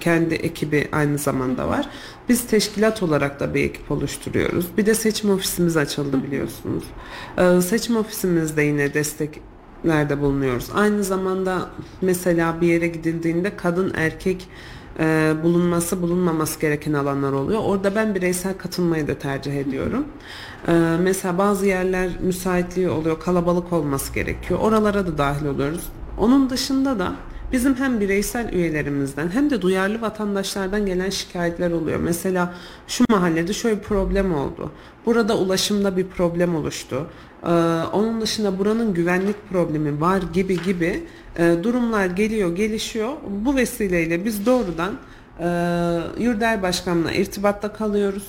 [0.00, 1.88] kendi ekibi aynı zamanda var.
[2.28, 4.66] Biz teşkilat olarak da bir ekip oluşturuyoruz.
[4.76, 6.84] Bir de seçim ofisimiz açıldı biliyorsunuz.
[7.38, 8.94] Ee, seçim ofisimizde yine
[9.84, 10.70] desteklerde bulunuyoruz.
[10.74, 11.68] Aynı zamanda
[12.00, 14.48] mesela bir yere gidildiğinde kadın erkek
[14.98, 17.60] e, bulunması bulunmaması gereken alanlar oluyor.
[17.64, 20.04] Orada ben bireysel katılmayı da tercih ediyorum.
[20.68, 24.60] E, mesela bazı yerler müsaitliği oluyor, kalabalık olması gerekiyor.
[24.60, 25.84] Oralara da dahil oluyoruz.
[26.18, 27.12] Onun dışında da
[27.52, 32.00] bizim hem bireysel üyelerimizden hem de duyarlı vatandaşlardan gelen şikayetler oluyor.
[32.00, 32.54] Mesela
[32.88, 34.70] şu mahallede şöyle bir problem oldu.
[35.06, 37.06] Burada ulaşımda bir problem oluştu.
[37.42, 37.48] Ee,
[37.92, 41.04] onun dışında buranın güvenlik problemi var gibi gibi
[41.38, 43.12] e, durumlar geliyor, gelişiyor.
[43.28, 44.94] Bu vesileyle biz doğrudan
[45.40, 45.46] e,
[46.18, 48.24] Yurder Başkan'la irtibatta kalıyoruz.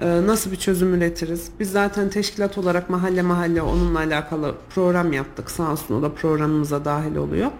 [0.00, 1.48] E, nasıl bir çözüm üretiriz?
[1.60, 5.50] Biz zaten teşkilat olarak mahalle mahalle onunla alakalı program yaptık.
[5.50, 7.50] Sağ olsun o da programımıza dahil oluyor.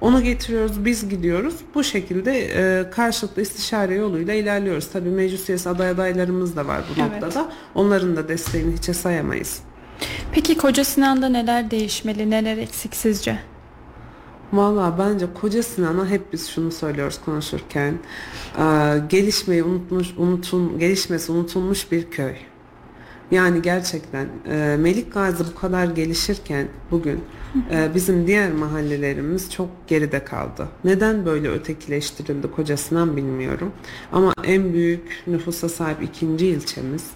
[0.00, 1.54] Onu getiriyoruz, biz gidiyoruz.
[1.74, 4.88] Bu şekilde e, karşılıklı istişare yoluyla ilerliyoruz.
[4.92, 7.12] Tabii meclis üyesi aday adaylarımız da var bu Evet.
[7.22, 7.52] noktada.
[7.74, 9.58] Onların da desteğini hiçe sayamayız.
[10.32, 13.38] Peki Koca Sinan'da neler değişmeli, neler eksik sizce?
[14.52, 17.94] Valla bence Koca Sinan'a hep biz şunu söylüyoruz konuşurken.
[18.58, 18.62] Ee,
[19.08, 22.32] gelişmeyi unutmuş, unutun, gelişmesi unutulmuş bir köy.
[23.30, 27.24] Yani gerçekten e, Melik Gazi bu kadar gelişirken bugün
[27.70, 30.68] e, bizim diğer mahallelerimiz çok geride kaldı.
[30.84, 33.72] Neden böyle ötekileştirildi Koca Sinan bilmiyorum.
[34.12, 37.06] Ama en büyük nüfusa sahip ikinci ilçemiz.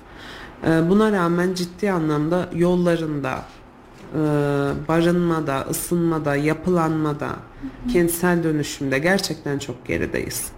[0.67, 3.45] E, buna rağmen ciddi anlamda yollarında,
[4.15, 4.19] e,
[4.89, 7.37] barınmada, ısınmada, yapılanmada,
[7.93, 10.53] kentsel dönüşümde gerçekten çok gerideyiz.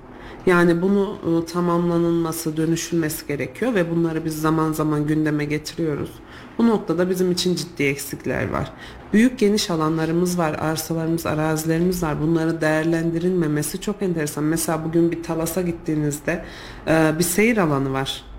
[0.47, 6.11] Yani bunu e, tamamlanılması, dönüşülmesi gerekiyor ve bunları biz zaman zaman gündeme getiriyoruz.
[6.59, 8.73] Bu noktada bizim için ciddi eksikler var.
[9.13, 12.21] Büyük geniş alanlarımız var, arsalarımız, arazilerimiz var.
[12.23, 14.45] Bunları değerlendirilmemesi çok enteresan.
[14.45, 16.45] Mesela bugün bir Talas'a gittiğinizde
[16.87, 18.32] e, bir seyir alanı var.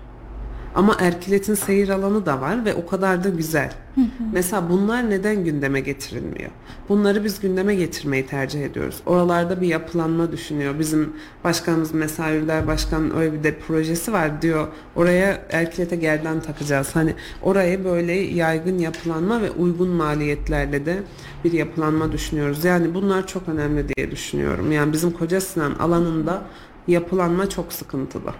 [0.74, 3.72] Ama Erkilet'in seyir alanı da var ve o kadar da güzel.
[4.32, 6.50] Mesela bunlar neden gündeme getirilmiyor?
[6.88, 9.00] Bunları biz gündeme getirmeyi tercih ediyoruz.
[9.06, 10.78] Oralarda bir yapılanma düşünüyor.
[10.78, 11.12] Bizim
[11.44, 14.68] başkanımız mesela Ürder Başkan öyle bir de projesi var diyor.
[14.96, 16.96] Oraya Erkilet'e gerdan takacağız.
[16.96, 21.02] Hani oraya böyle yaygın yapılanma ve uygun maliyetlerle de
[21.44, 22.64] bir yapılanma düşünüyoruz.
[22.64, 24.72] Yani bunlar çok önemli diye düşünüyorum.
[24.72, 26.42] Yani bizim Koca Sinan alanında
[26.88, 28.32] yapılanma çok sıkıntılı.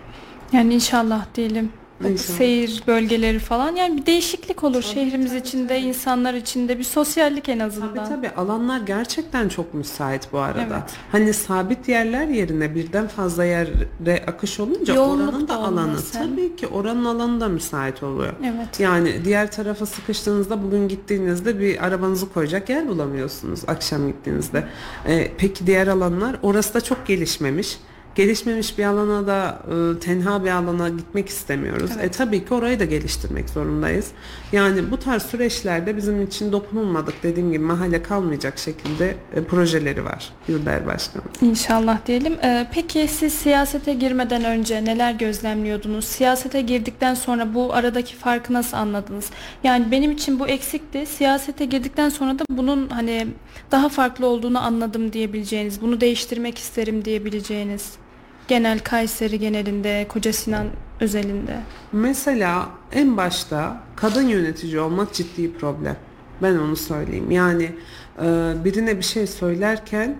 [0.52, 1.68] Yani inşallah diyelim.
[2.12, 2.38] İnşallah.
[2.38, 7.94] Seyir bölgeleri falan yani bir değişiklik olur şehrimiz içinde, insanlar içinde bir sosyallik en azından.
[7.94, 10.60] Tabii tabii alanlar gerçekten çok müsait bu arada.
[10.62, 10.92] Evet.
[11.12, 16.28] Hani sabit yerler yerine birden fazla yere akış olunca Yoğunluk oranın da alanı olmaz hem.
[16.30, 18.32] tabii ki oranın alanı da müsait oluyor.
[18.44, 18.80] Evet.
[18.80, 24.64] Yani diğer tarafa sıkıştığınızda bugün gittiğinizde bir arabanızı koyacak yer bulamıyorsunuz akşam gittiğinizde.
[25.08, 27.78] Ee, peki diğer alanlar orası da çok gelişmemiş.
[28.14, 31.90] Gelişmemiş bir alana da e, tenha bir alana gitmek istemiyoruz.
[31.94, 32.04] Evet.
[32.04, 34.06] E tabii ki orayı da geliştirmek zorundayız.
[34.52, 40.32] Yani bu tarz süreçlerde bizim için dokunulmadık dediğim gibi mahalle kalmayacak şekilde e, projeleri var
[40.48, 41.22] Yurder Başkanı.
[41.42, 42.32] İnşallah diyelim.
[42.44, 46.04] Ee, peki siz siyasete girmeden önce neler gözlemliyordunuz?
[46.04, 49.30] Siyasete girdikten sonra bu aradaki farkı nasıl anladınız?
[49.64, 51.06] Yani benim için bu eksikti.
[51.06, 53.26] Siyasete girdikten sonra da bunun hani
[53.70, 58.03] daha farklı olduğunu anladım diyebileceğiniz, bunu değiştirmek isterim diyebileceğiniz.
[58.48, 60.66] Genel Kayseri genelinde, Koca Sinan
[61.00, 61.60] özelinde.
[61.92, 65.96] Mesela en başta kadın yönetici olmak ciddi problem.
[66.42, 67.30] Ben onu söyleyeyim.
[67.30, 67.70] Yani
[68.22, 70.16] e, birine bir şey söylerken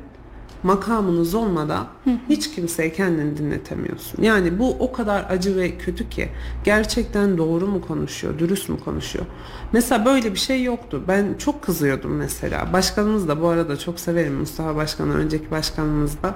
[0.62, 1.87] makamınız olmadan
[2.28, 4.22] hiç kimseye kendini dinletemiyorsun.
[4.22, 6.28] Yani bu o kadar acı ve kötü ki
[6.64, 9.26] gerçekten doğru mu konuşuyor, dürüst mü konuşuyor?
[9.72, 11.02] Mesela böyle bir şey yoktu.
[11.08, 12.72] Ben çok kızıyordum mesela.
[12.72, 16.34] Başkanımız da bu arada çok severim Mustafa Başkan'ı, önceki başkanımız da.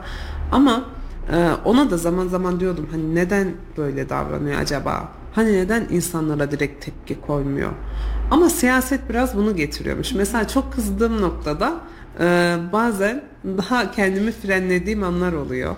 [0.52, 0.84] Ama
[1.64, 5.08] ona da zaman zaman diyordum hani neden böyle davranıyor acaba?
[5.32, 7.70] Hani neden insanlara direkt tepki koymuyor?
[8.30, 10.12] Ama siyaset biraz bunu getiriyormuş.
[10.12, 11.74] Mesela çok kızdığım noktada
[12.20, 15.76] e, bazen daha kendimi frenlediğim anlar oluyor.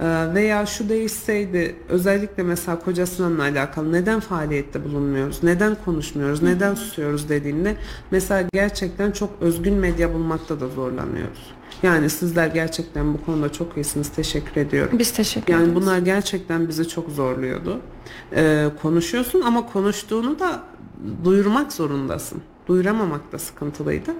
[0.00, 5.42] E, veya şu değişseydi özellikle mesela Koca Sinan'la alakalı neden faaliyette bulunmuyoruz?
[5.42, 6.42] Neden konuşmuyoruz?
[6.42, 7.76] Neden susuyoruz dediğimde
[8.10, 11.59] mesela gerçekten çok özgün medya bulmakta da zorlanıyoruz.
[11.82, 14.08] Yani sizler gerçekten bu konuda çok iyisiniz.
[14.08, 14.98] Teşekkür ediyorum.
[14.98, 15.74] Biz teşekkür Yani ederiz.
[15.76, 17.80] bunlar gerçekten bizi çok zorluyordu.
[18.34, 20.62] Ee, konuşuyorsun ama konuştuğunu da
[21.24, 22.42] duyurmak zorundasın.
[22.68, 24.10] Duyuramamak da sıkıntılıydı.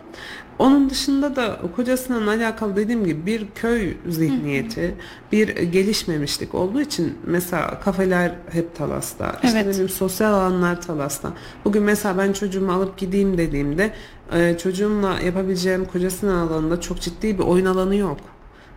[0.59, 4.95] Onun dışında da kocasının alakalı dediğim gibi bir köy zihniyeti,
[5.33, 9.67] bir gelişmemişlik olduğu için mesela kafeler hep Talas'ta, işte Evet.
[9.67, 11.33] ne bileyim sosyal alanlar Talas'ta.
[11.65, 13.93] Bugün mesela ben çocuğumu alıp gideyim dediğimde
[14.33, 18.19] e, çocuğumla yapabileceğim kocasının alanında çok ciddi bir oyun alanı yok.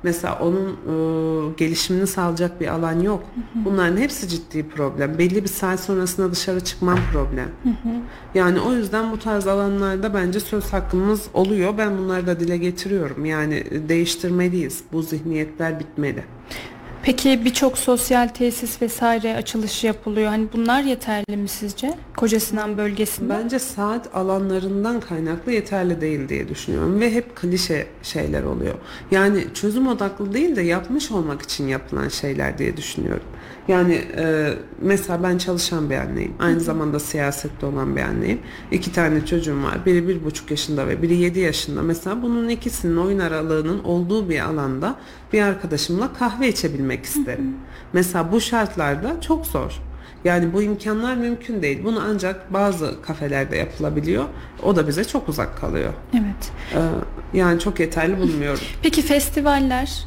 [0.04, 3.24] Mesela onun e, gelişimini sağlayacak bir alan yok.
[3.56, 5.18] Bunların hepsi ciddi problem.
[5.18, 7.50] Belli bir saat sonrasında dışarı çıkmam problem.
[8.36, 11.78] Yani o yüzden bu tarz alanlarda bence söz hakkımız oluyor.
[11.78, 13.26] Ben bunları da dile getiriyorum.
[13.26, 14.84] Yani değiştirmeliyiz.
[14.94, 16.24] Bu zihniyetler bitmeli.
[17.04, 20.28] Peki birçok sosyal tesis vesaire açılışı yapılıyor.
[20.28, 21.94] Hani bunlar yeterli mi sizce?
[22.18, 23.30] Koca Sinan bölgesinde.
[23.30, 28.76] Bence saat alanlarından kaynaklı yeterli değil diye düşünüyorum ve hep klişe şeyler oluyor.
[29.12, 33.26] Yani çözüm odaklı değil de yapmış olmak için yapılan şeyler diye düşünüyorum.
[33.68, 36.34] Yani e, mesela ben çalışan bir anneyim.
[36.40, 38.40] Aynı zamanda siyasette olan bir anneyim.
[38.72, 39.86] İki tane çocuğum var.
[39.86, 41.82] Biri bir buçuk yaşında ve biri yedi yaşında.
[41.82, 44.96] Mesela bunun ikisinin oyun aralığının olduğu bir alanda
[45.34, 47.56] bir arkadaşımla kahve içebilmek isterim.
[47.94, 49.82] Mesela bu şartlarda çok zor.
[50.24, 51.84] Yani bu imkanlar mümkün değil.
[51.84, 54.26] Bunu ancak bazı kafelerde yapılabiliyor.
[54.64, 55.94] O da bize çok uzak kalıyor.
[56.14, 56.52] Evet.
[56.74, 56.80] Ee,
[57.38, 58.64] yani çok yeterli bulmuyorum.
[58.82, 60.06] Peki festivaller?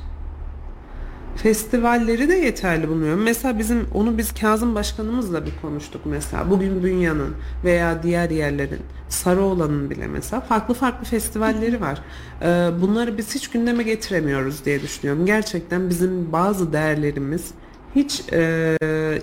[1.37, 3.23] Festivalleri de yeterli bulmuyorum.
[3.23, 6.51] Mesela bizim onu biz Kazım Başkanımızla bir konuştuk mesela.
[6.51, 12.03] Bugün Bünya'nın veya diğer yerlerin Sarıoğlan'ın bile mesela farklı farklı festivalleri var.
[12.43, 15.27] Ee, bunları biz hiç gündeme getiremiyoruz diye düşünüyorum.
[15.27, 17.51] Gerçekten bizim bazı değerlerimiz
[17.95, 18.79] hiç e,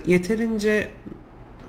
[0.06, 0.89] yeterince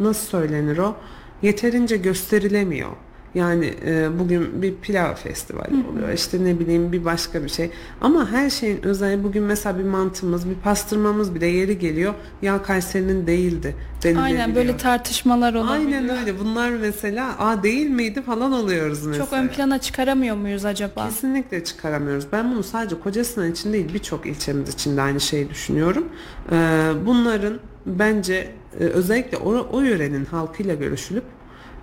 [0.00, 0.96] nasıl söylenir o?
[1.42, 2.90] Yeterince gösterilemiyor.
[3.34, 6.12] Yani e, bugün bir pilav festivali oluyor.
[6.12, 7.70] İşte ne bileyim bir başka bir şey.
[8.00, 12.14] Ama her şeyin özelliği bugün mesela bir mantımız, bir pastırmamız bile yeri geliyor.
[12.42, 13.76] Ya Kayseri'nin değildi.
[14.16, 16.00] Aynen böyle tartışmalar olabiliyor.
[16.00, 16.38] Aynen öyle.
[16.38, 19.24] Bunlar mesela a değil miydi falan oluyoruz mesela.
[19.24, 21.08] Çok ön plana çıkaramıyor muyuz acaba?
[21.08, 22.26] Kesinlikle çıkaramıyoruz.
[22.32, 26.08] Ben bunu sadece Kocasinan için değil birçok ilçemiz için de aynı şeyi düşünüyorum.
[26.52, 31.24] Ee, bunların bence e, özellikle o, o yörenin halkıyla görüşülüp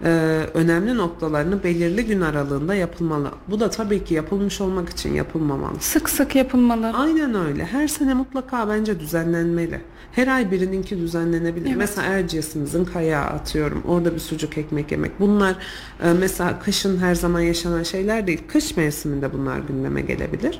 [0.03, 0.09] e,
[0.53, 3.31] önemli noktalarını belirli gün aralığında yapılmalı.
[3.47, 5.79] Bu da tabii ki yapılmış olmak için yapılmamalı.
[5.79, 6.91] Sık sık yapılmalı.
[6.93, 7.65] Aynen öyle.
[7.65, 9.81] Her sene mutlaka bence düzenlenmeli.
[10.11, 11.67] Her ay birininki düzenlenebilir.
[11.67, 11.77] Evet.
[11.77, 13.83] Mesela Erciyes'imizin kayağı atıyorum.
[13.87, 15.19] Orada bir sucuk ekmek yemek.
[15.19, 15.55] Bunlar
[16.03, 18.41] e, mesela kışın her zaman yaşanan şeyler değil.
[18.47, 20.59] Kış mevsiminde bunlar gündeme gelebilir.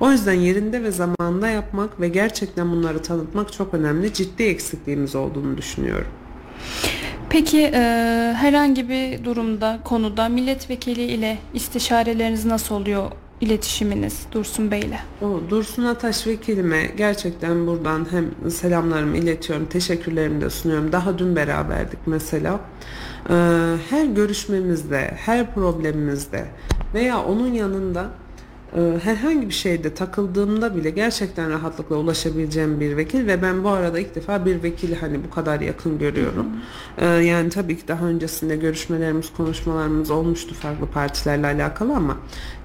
[0.00, 4.12] O yüzden yerinde ve zamanında yapmak ve gerçekten bunları tanıtmak çok önemli.
[4.12, 6.10] Ciddi eksikliğimiz olduğunu düşünüyorum.
[7.32, 7.80] Peki e,
[8.36, 13.10] herhangi bir durumda, konuda milletvekili ile istişareleriniz nasıl oluyor?
[13.40, 14.98] iletişiminiz Dursun Bey ile?
[15.22, 20.92] O Dursun Ataş vekilime gerçekten buradan hem selamlarımı iletiyorum, teşekkürlerimi de sunuyorum.
[20.92, 22.60] Daha dün beraberdik mesela.
[23.30, 23.34] Ee,
[23.90, 26.44] her görüşmemizde, her problemimizde
[26.94, 28.06] veya onun yanında
[29.02, 34.14] herhangi bir şeyde takıldığımda bile gerçekten rahatlıkla ulaşabileceğim bir vekil ve ben bu arada ilk
[34.14, 36.46] defa bir vekili hani bu kadar yakın görüyorum.
[36.98, 42.16] Ee, yani tabii ki daha öncesinde görüşmelerimiz, konuşmalarımız olmuştu farklı partilerle alakalı ama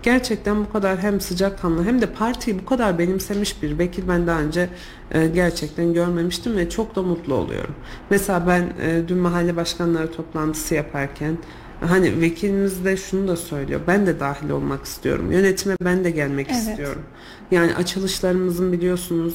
[0.04, 4.40] gerçekten bu kadar hem sıcakkanlı hem de partiyi bu kadar benimsemiş bir vekil ben daha
[4.40, 4.70] önce
[5.12, 7.76] e, gerçekten görmemiştim ve çok da mutlu oluyorum.
[8.10, 11.38] Mesela ben e, dün mahalle başkanları toplantısı yaparken
[11.82, 13.82] Hani vekilimiz de şunu da söylüyor.
[13.88, 15.32] Ben de dahil olmak istiyorum.
[15.32, 16.62] Yönetime ben de gelmek Evet.
[16.62, 17.02] istiyorum.
[17.52, 19.34] Yani açılışlarımızın biliyorsunuz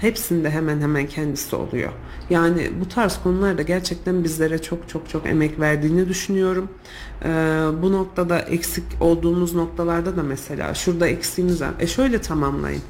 [0.00, 1.92] hepsinde hemen hemen kendisi oluyor.
[2.30, 6.68] Yani bu tarz konularda gerçekten bizlere çok çok çok emek verdiğini düşünüyorum.
[7.24, 7.28] Ee,
[7.82, 11.70] bu noktada eksik olduğumuz noktalarda da mesela şurada eksiğimiz var.
[11.80, 12.82] E şöyle tamamlayın.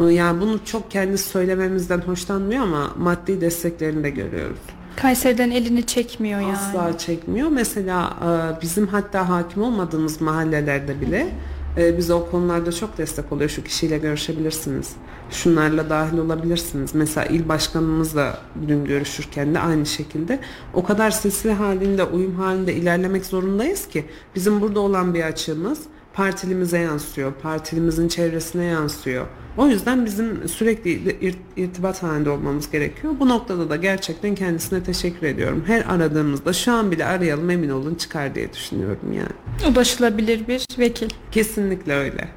[0.00, 4.58] Ee, Yani bunu çok kendisi söylememizden hoşlanmıyor ama maddi desteklerini de görüyoruz.
[4.96, 6.52] Kayseri'den elini çekmiyor yani.
[6.52, 7.48] Asla çekmiyor.
[7.48, 11.28] Mesela e, bizim hatta hakim olmadığımız mahallelerde bile
[11.76, 13.50] e, bize o konularda çok destek oluyor.
[13.50, 14.92] Şu kişiyle görüşebilirsiniz.
[15.30, 16.94] Şunlarla dahil olabilirsiniz.
[16.94, 20.38] Mesela il başkanımızla dün görüşürken de aynı şekilde
[20.74, 25.80] o kadar sesli halinde, uyum halinde ilerlemek zorundayız ki bizim burada olan bir açığımız
[26.12, 29.26] partilimize yansıyor, partilimizin çevresine yansıyor.
[29.56, 33.14] O yüzden bizim sürekli ir- irtibat halinde olmamız gerekiyor.
[33.20, 35.64] Bu noktada da gerçekten kendisine teşekkür ediyorum.
[35.66, 39.72] Her aradığımızda şu an bile arayalım emin olun çıkar diye düşünüyorum yani.
[39.74, 41.08] Ulaşılabilir bir vekil.
[41.32, 42.28] Kesinlikle öyle.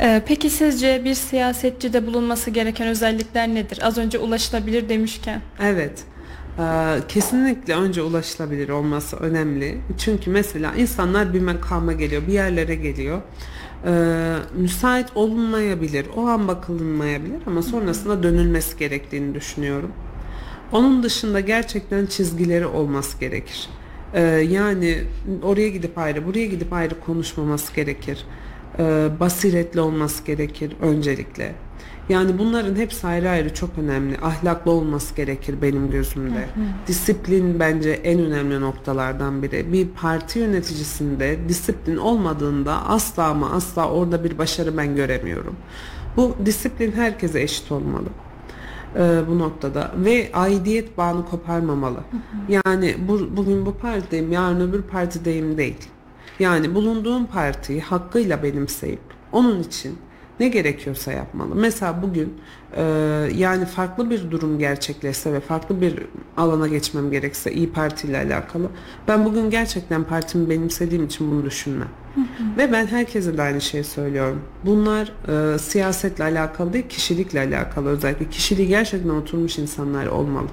[0.00, 3.78] Ee, peki sizce bir siyasetçide bulunması gereken özellikler nedir?
[3.82, 5.40] Az önce ulaşılabilir demişken.
[5.62, 6.04] Evet.
[6.58, 9.78] Ee, kesinlikle önce ulaşılabilir olması önemli.
[9.98, 13.22] Çünkü mesela insanlar bir makama geliyor, bir yerlere geliyor.
[13.84, 19.92] Ee, müsait olunmayabilir, o an bakılınmayabilir ama sonrasında dönülmesi gerektiğini düşünüyorum.
[20.72, 23.68] Onun dışında gerçekten çizgileri olması gerekir.
[24.14, 24.98] Ee, yani
[25.42, 28.26] oraya gidip ayrı, buraya gidip ayrı konuşmaması gerekir.
[28.78, 31.52] Ee, basiretli olması gerekir öncelikle.
[32.08, 34.16] Yani bunların hepsi ayrı ayrı çok önemli.
[34.22, 36.48] Ahlaklı olması gerekir benim gözümde.
[36.86, 39.72] Disiplin bence en önemli noktalardan biri.
[39.72, 45.56] Bir parti yöneticisinde disiplin olmadığında asla ama asla orada bir başarı ben göremiyorum.
[46.16, 48.08] Bu disiplin herkese eşit olmalı
[48.96, 51.98] e, bu noktada ve aidiyet bağını koparmamalı.
[52.48, 55.88] Yani bu, bugün bu partideyim, yarın öbür partideyim değil.
[56.38, 59.00] Yani bulunduğum partiyi hakkıyla benimseyip
[59.32, 59.98] onun için
[60.40, 61.54] ne gerekiyorsa yapmalı.
[61.54, 62.34] Mesela bugün
[62.76, 62.82] e,
[63.34, 66.02] yani farklı bir durum gerçekleşse ve farklı bir
[66.36, 68.68] alana geçmem gerekse İyi Parti ile alakalı
[69.08, 71.88] ben bugün gerçekten partimi benimsediğim için bunu düşünmem.
[72.58, 74.42] Ve ben herkese de aynı şeyi söylüyorum.
[74.64, 75.12] Bunlar
[75.54, 78.30] e, siyasetle alakalı değil, kişilikle alakalı özellikle.
[78.30, 80.48] Kişiliği gerçekten oturmuş insanlar olmalı.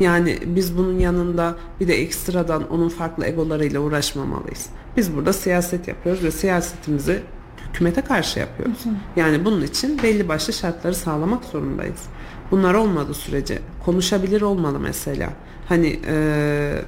[0.00, 4.66] Yani biz bunun yanında bir de ekstradan onun farklı egolarıyla uğraşmamalıyız.
[4.96, 7.22] Biz burada siyaset yapıyoruz ve siyasetimizi
[7.74, 8.84] hükümete karşı yapıyoruz.
[9.16, 12.02] Yani bunun için belli başlı şartları sağlamak zorundayız.
[12.50, 15.30] Bunlar olmadığı sürece konuşabilir olmalı mesela.
[15.68, 16.78] Hani e,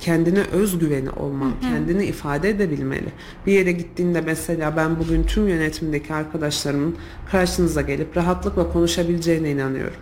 [0.00, 3.08] kendine özgüveni olmalı, kendini ifade edebilmeli.
[3.46, 6.96] Bir yere gittiğinde mesela ben bugün tüm yönetimdeki arkadaşlarımın
[7.30, 10.00] karşınıza gelip rahatlıkla konuşabileceğine inanıyorum.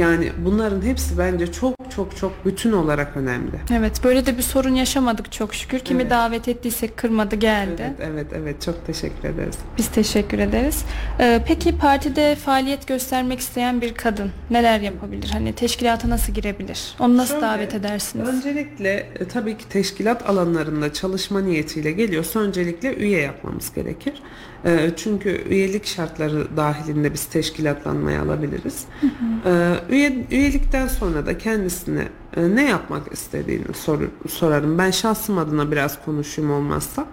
[0.00, 3.56] Yani bunların hepsi bence çok çok çok bütün olarak önemli.
[3.72, 5.78] Evet böyle de bir sorun yaşamadık çok şükür.
[5.78, 6.10] Kimi Evet.
[6.10, 7.82] davet ettiysek kırmadı geldi.
[7.98, 8.62] Evet, evet, evet.
[8.62, 9.58] Çok teşekkür ederiz.
[9.78, 10.84] Biz teşekkür ederiz.
[11.20, 15.30] Ee, peki partide faaliyet göstermek isteyen bir kadın neler yapabilir?
[15.32, 16.94] Hani teşkilata nasıl girebilir?
[17.00, 18.28] Onu nasıl Şöyle, davet edersiniz?
[18.28, 18.90] Öncelikle
[19.20, 24.14] e, tabii ki teşkilat alanlarında çalışma niyetiyle geliyorsa öncelikle üye yapmamız gerekir.
[24.64, 28.84] E, çünkü üyelik şartları dahilinde biz teşkilatlanmayı alabiliriz.
[29.46, 34.78] E, üye, üyelikten sonra da kendisine e, ne yapmak istediğini sor- sorarım.
[34.78, 37.06] Ben şahsım adına biraz konuşayım olmazsa.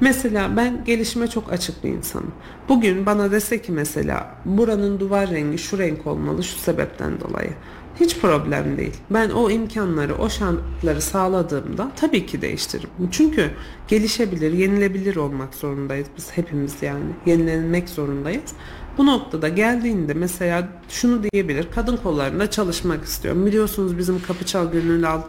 [0.00, 2.32] Mesela ben gelişime çok açık bir insanım.
[2.68, 7.50] Bugün bana dese ki mesela buranın duvar rengi şu renk olmalı şu sebepten dolayı.
[8.00, 8.94] Hiç problem değil.
[9.10, 12.90] Ben o imkanları, o şartları sağladığımda tabii ki değiştiririm.
[13.10, 13.50] Çünkü
[13.88, 17.04] gelişebilir, yenilebilir olmak zorundayız biz hepimiz yani.
[17.26, 18.52] Yenilenmek zorundayız.
[18.98, 21.68] Bu noktada geldiğinde mesela şunu diyebilir.
[21.74, 23.46] Kadın kollarında çalışmak istiyorum.
[23.46, 25.22] Biliyorsunuz bizim Kapı Çal Gönül Al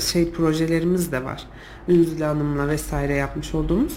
[0.00, 1.42] şey projelerimiz de var.
[1.88, 3.92] Ünzül Hanım'la vesaire yapmış olduğumuz.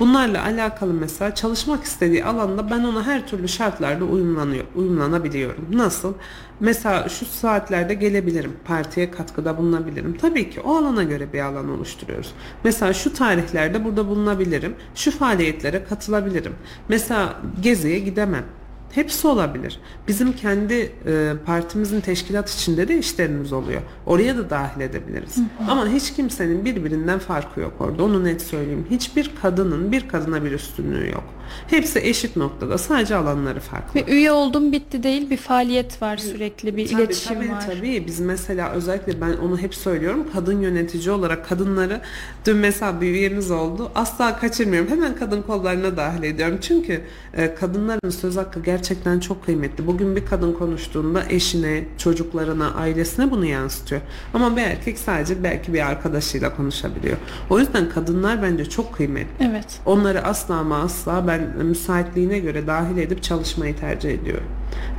[0.00, 5.64] Bunlarla alakalı mesela çalışmak istediği alanda ben ona her türlü şartlarda uyumlanıyor, uyumlanabiliyorum.
[5.72, 6.14] Nasıl?
[6.60, 10.16] Mesela şu saatlerde gelebilirim, partiye katkıda bulunabilirim.
[10.20, 12.32] Tabii ki o alana göre bir alan oluşturuyoruz.
[12.64, 16.54] Mesela şu tarihlerde burada bulunabilirim, şu faaliyetlere katılabilirim.
[16.88, 18.44] Mesela geziye gidemem.
[18.90, 19.80] Hepsi olabilir.
[20.08, 23.80] Bizim kendi e, partimizin teşkilat içinde de işlerimiz oluyor.
[24.06, 25.36] Oraya da dahil edebiliriz.
[25.68, 28.04] Ama hiç kimsenin birbirinden farkı yok orada.
[28.04, 28.86] Onu net söyleyeyim.
[28.90, 31.24] Hiçbir kadının bir kadına bir üstünlüğü yok.
[31.66, 32.78] Hepsi eşit noktada.
[32.78, 34.00] Sadece alanları farklı.
[34.00, 35.30] Ve üye oldum bitti değil.
[35.30, 37.66] Bir faaliyet var sürekli bir Tabii, iletişim tabii, var.
[37.66, 38.06] Tabii.
[38.06, 40.26] Biz mesela özellikle ben onu hep söylüyorum.
[40.32, 42.00] Kadın yönetici olarak kadınları
[42.46, 43.90] dün mesela bir üyemiz oldu.
[43.94, 44.90] Asla kaçırmıyorum.
[44.90, 46.58] Hemen kadın kollarına dahil ediyorum.
[46.60, 47.00] Çünkü
[47.34, 49.86] e, kadınların söz hakkı gerçekten çok kıymetli.
[49.86, 54.00] Bugün bir kadın konuştuğunda eşine çocuklarına ailesine bunu yansıtıyor.
[54.34, 57.16] Ama bir erkek sadece belki bir arkadaşıyla konuşabiliyor.
[57.50, 59.46] O yüzden kadınlar bence çok kıymetli.
[59.50, 59.80] Evet.
[59.86, 64.48] Onları asla ama asla ben müsaitliğine göre dahil edip çalışmayı tercih ediyorum.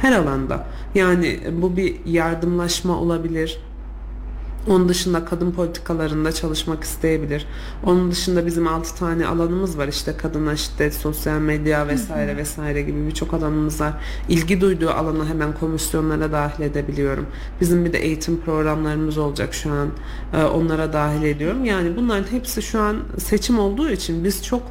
[0.02, 0.66] Her alanda.
[0.96, 3.60] Yani bu bir yardımlaşma olabilir.
[4.68, 7.46] Onun dışında kadın politikalarında çalışmak isteyebilir.
[7.86, 13.08] Onun dışında bizim 6 tane alanımız var işte kadına şiddet, sosyal medya vesaire vesaire gibi
[13.08, 13.94] birçok alanımız var.
[14.30, 17.26] İlgi duyduğu alana hemen komisyonlara dahil edebiliyorum.
[17.62, 19.90] Bizim bir de eğitim programlarımız olacak şu an.
[20.34, 21.66] Ee, onlara dahil ediyorum.
[21.66, 24.62] Yani bunların hepsi şu an seçim olduğu için biz çok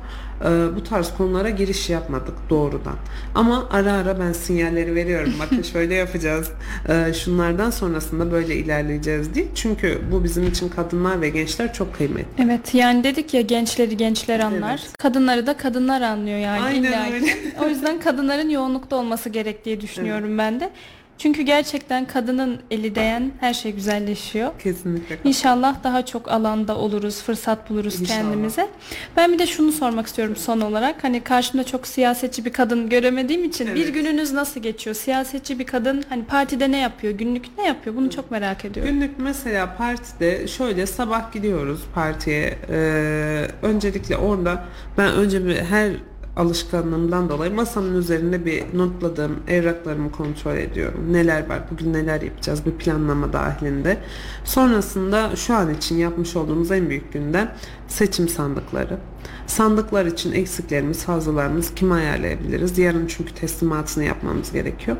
[0.45, 2.95] e, bu tarz konulara giriş yapmadık doğrudan.
[3.35, 5.33] Ama ara ara ben sinyalleri veriyorum.
[5.41, 6.51] Bakın şöyle yapacağız.
[6.89, 9.47] e, şunlardan sonrasında böyle ilerleyeceğiz diye.
[9.55, 12.45] Çünkü bu bizim için kadınlar ve gençler çok kıymetli.
[12.45, 14.71] Evet yani dedik ya gençleri gençler anlar.
[14.83, 14.97] Evet.
[14.99, 17.13] Kadınları da kadınlar anlıyor yani Aynen illa ki.
[17.15, 17.27] öyle.
[17.65, 20.71] O yüzden kadınların yoğunlukta olması gerektiği düşünüyorum ben de.
[21.19, 24.51] Çünkü gerçekten kadının eli değen her şey güzelleşiyor.
[24.59, 25.19] Kesinlikle.
[25.25, 28.19] İnşallah daha çok alanda oluruz, fırsat buluruz İnşallah.
[28.21, 28.69] kendimize.
[29.17, 31.05] Ben bir de şunu sormak istiyorum son olarak.
[31.05, 33.95] Hani karşımda çok siyasetçi bir kadın göremediğim için bir Evet.
[33.95, 34.97] gününüz nasıl geçiyor?
[34.97, 37.13] Siyasetçi bir kadın hani partide ne yapıyor?
[37.15, 37.97] Günlük ne yapıyor?
[37.97, 38.95] Bunu çok merak ediyorum.
[38.95, 42.59] Günlük mesela partide şöyle sabah gidiyoruz partiye.
[42.71, 44.65] Ee, öncelikle orada
[44.99, 45.91] ben önce bir her
[46.39, 51.13] alışkanlığımdan dolayı masamın üzerinde bir notladığım evraklarımı kontrol ediyorum.
[51.13, 53.99] Neler var, bugün neler yapacağız bir planlama dahilinde.
[54.45, 57.55] Sonrasında şu an için yapmış olduğumuz en büyük gündem
[57.89, 58.99] seçim sandıkları.
[59.47, 62.79] Sandıklar için eksiklerimiz, fazlalarımız kimi ayarlayabiliriz?
[62.79, 64.97] Yarın çünkü teslimatını yapmamız gerekiyor.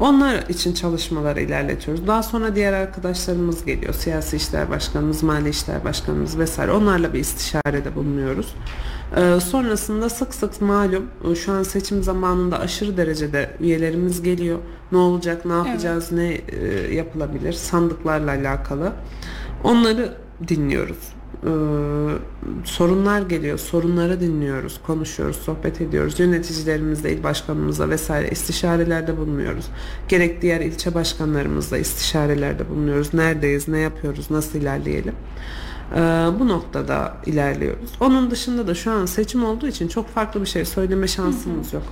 [0.00, 2.06] Onlar için çalışmaları ilerletiyoruz.
[2.06, 3.94] Daha sonra diğer arkadaşlarımız geliyor.
[3.94, 6.72] Siyasi işler başkanımız, mali işler başkanımız vesaire.
[6.72, 8.54] Onlarla bir istişarede bulunuyoruz.
[9.16, 14.58] Ee, sonrasında sık sık malum e, şu an seçim zamanında aşırı derecede üyelerimiz geliyor.
[14.92, 18.92] Ne olacak, ne yapacağız, ne e, yapılabilir sandıklarla alakalı.
[19.64, 20.14] Onları
[20.48, 21.14] dinliyoruz.
[21.44, 21.48] Ee,
[22.64, 26.20] sorunlar geliyor, sorunları dinliyoruz, konuşuyoruz, sohbet ediyoruz.
[26.20, 29.66] Yöneticilerimizle, il başkanımızla vesaire istişarelerde bulunuyoruz.
[30.08, 33.14] Gerek diğer ilçe başkanlarımızla istişarelerde bulunuyoruz.
[33.14, 35.14] Neredeyiz, ne yapıyoruz, nasıl ilerleyelim.
[35.92, 35.98] Ee,
[36.40, 37.90] bu noktada ilerliyoruz.
[38.00, 41.82] Onun dışında da şu an seçim olduğu için çok farklı bir şey söyleme şansımız yok.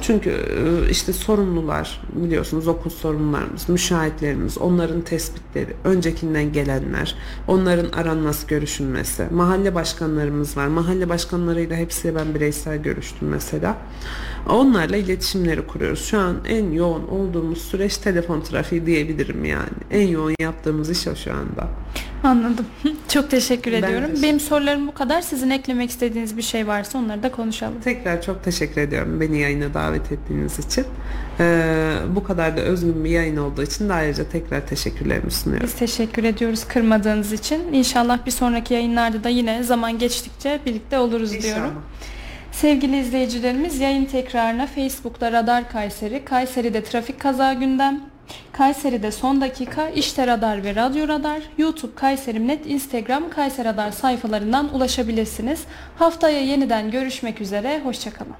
[0.00, 7.14] Çünkü e, işte sorumlular biliyorsunuz okul sorumlularımız, müşahitlerimiz, onların tespitleri, öncekinden gelenler,
[7.48, 10.66] onların aranması, görüşülmesi, mahalle başkanlarımız var.
[10.66, 13.76] Mahalle başkanlarıyla hepsiyle ben bireysel görüştüm mesela.
[14.48, 16.04] Onlarla iletişimleri kuruyoruz.
[16.04, 19.76] Şu an en yoğun olduğumuz süreç telefon trafiği diyebilirim yani.
[19.90, 21.68] En yoğun yaptığımız iş o şu anda.
[22.24, 22.66] Anladım.
[23.08, 24.06] Çok teşekkür Ben ediyorum.
[24.06, 25.22] teşekkür- Benim sorularım bu kadar.
[25.22, 27.80] Sizin eklemek istediğiniz bir şey varsa onları da konuşalım.
[27.84, 30.84] Tekrar çok teşekkür ediyorum beni yayına davet ettiğiniz için.
[31.40, 35.66] Ee, bu kadar da özgün bir yayın olduğu için de ayrıca tekrar teşekkürlerimi sunuyorum.
[35.66, 37.72] Biz teşekkür ediyoruz kırmadığınız için.
[37.72, 41.48] İnşallah bir sonraki yayınlarda da yine zaman geçtikçe birlikte oluruz diyorum.
[41.62, 41.70] İnşallah.
[42.52, 48.00] Sevgili izleyicilerimiz yayın tekrarına Facebook'ta Radar Kayseri, Kayseri'de trafik kaza gündem,
[48.52, 55.64] Kayseri'de son dakika, İşte Radar ve Radyo Radar, YouTube Kayserimnet, Instagram Kayseri Radar sayfalarından ulaşabilirsiniz.
[55.96, 58.34] Haftaya yeniden görüşmek üzere, hoşçakalın.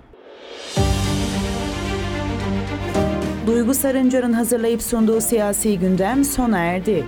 [3.47, 7.05] Duygu Sarıncar'ın hazırlayıp sunduğu siyasi gündem sona erdi.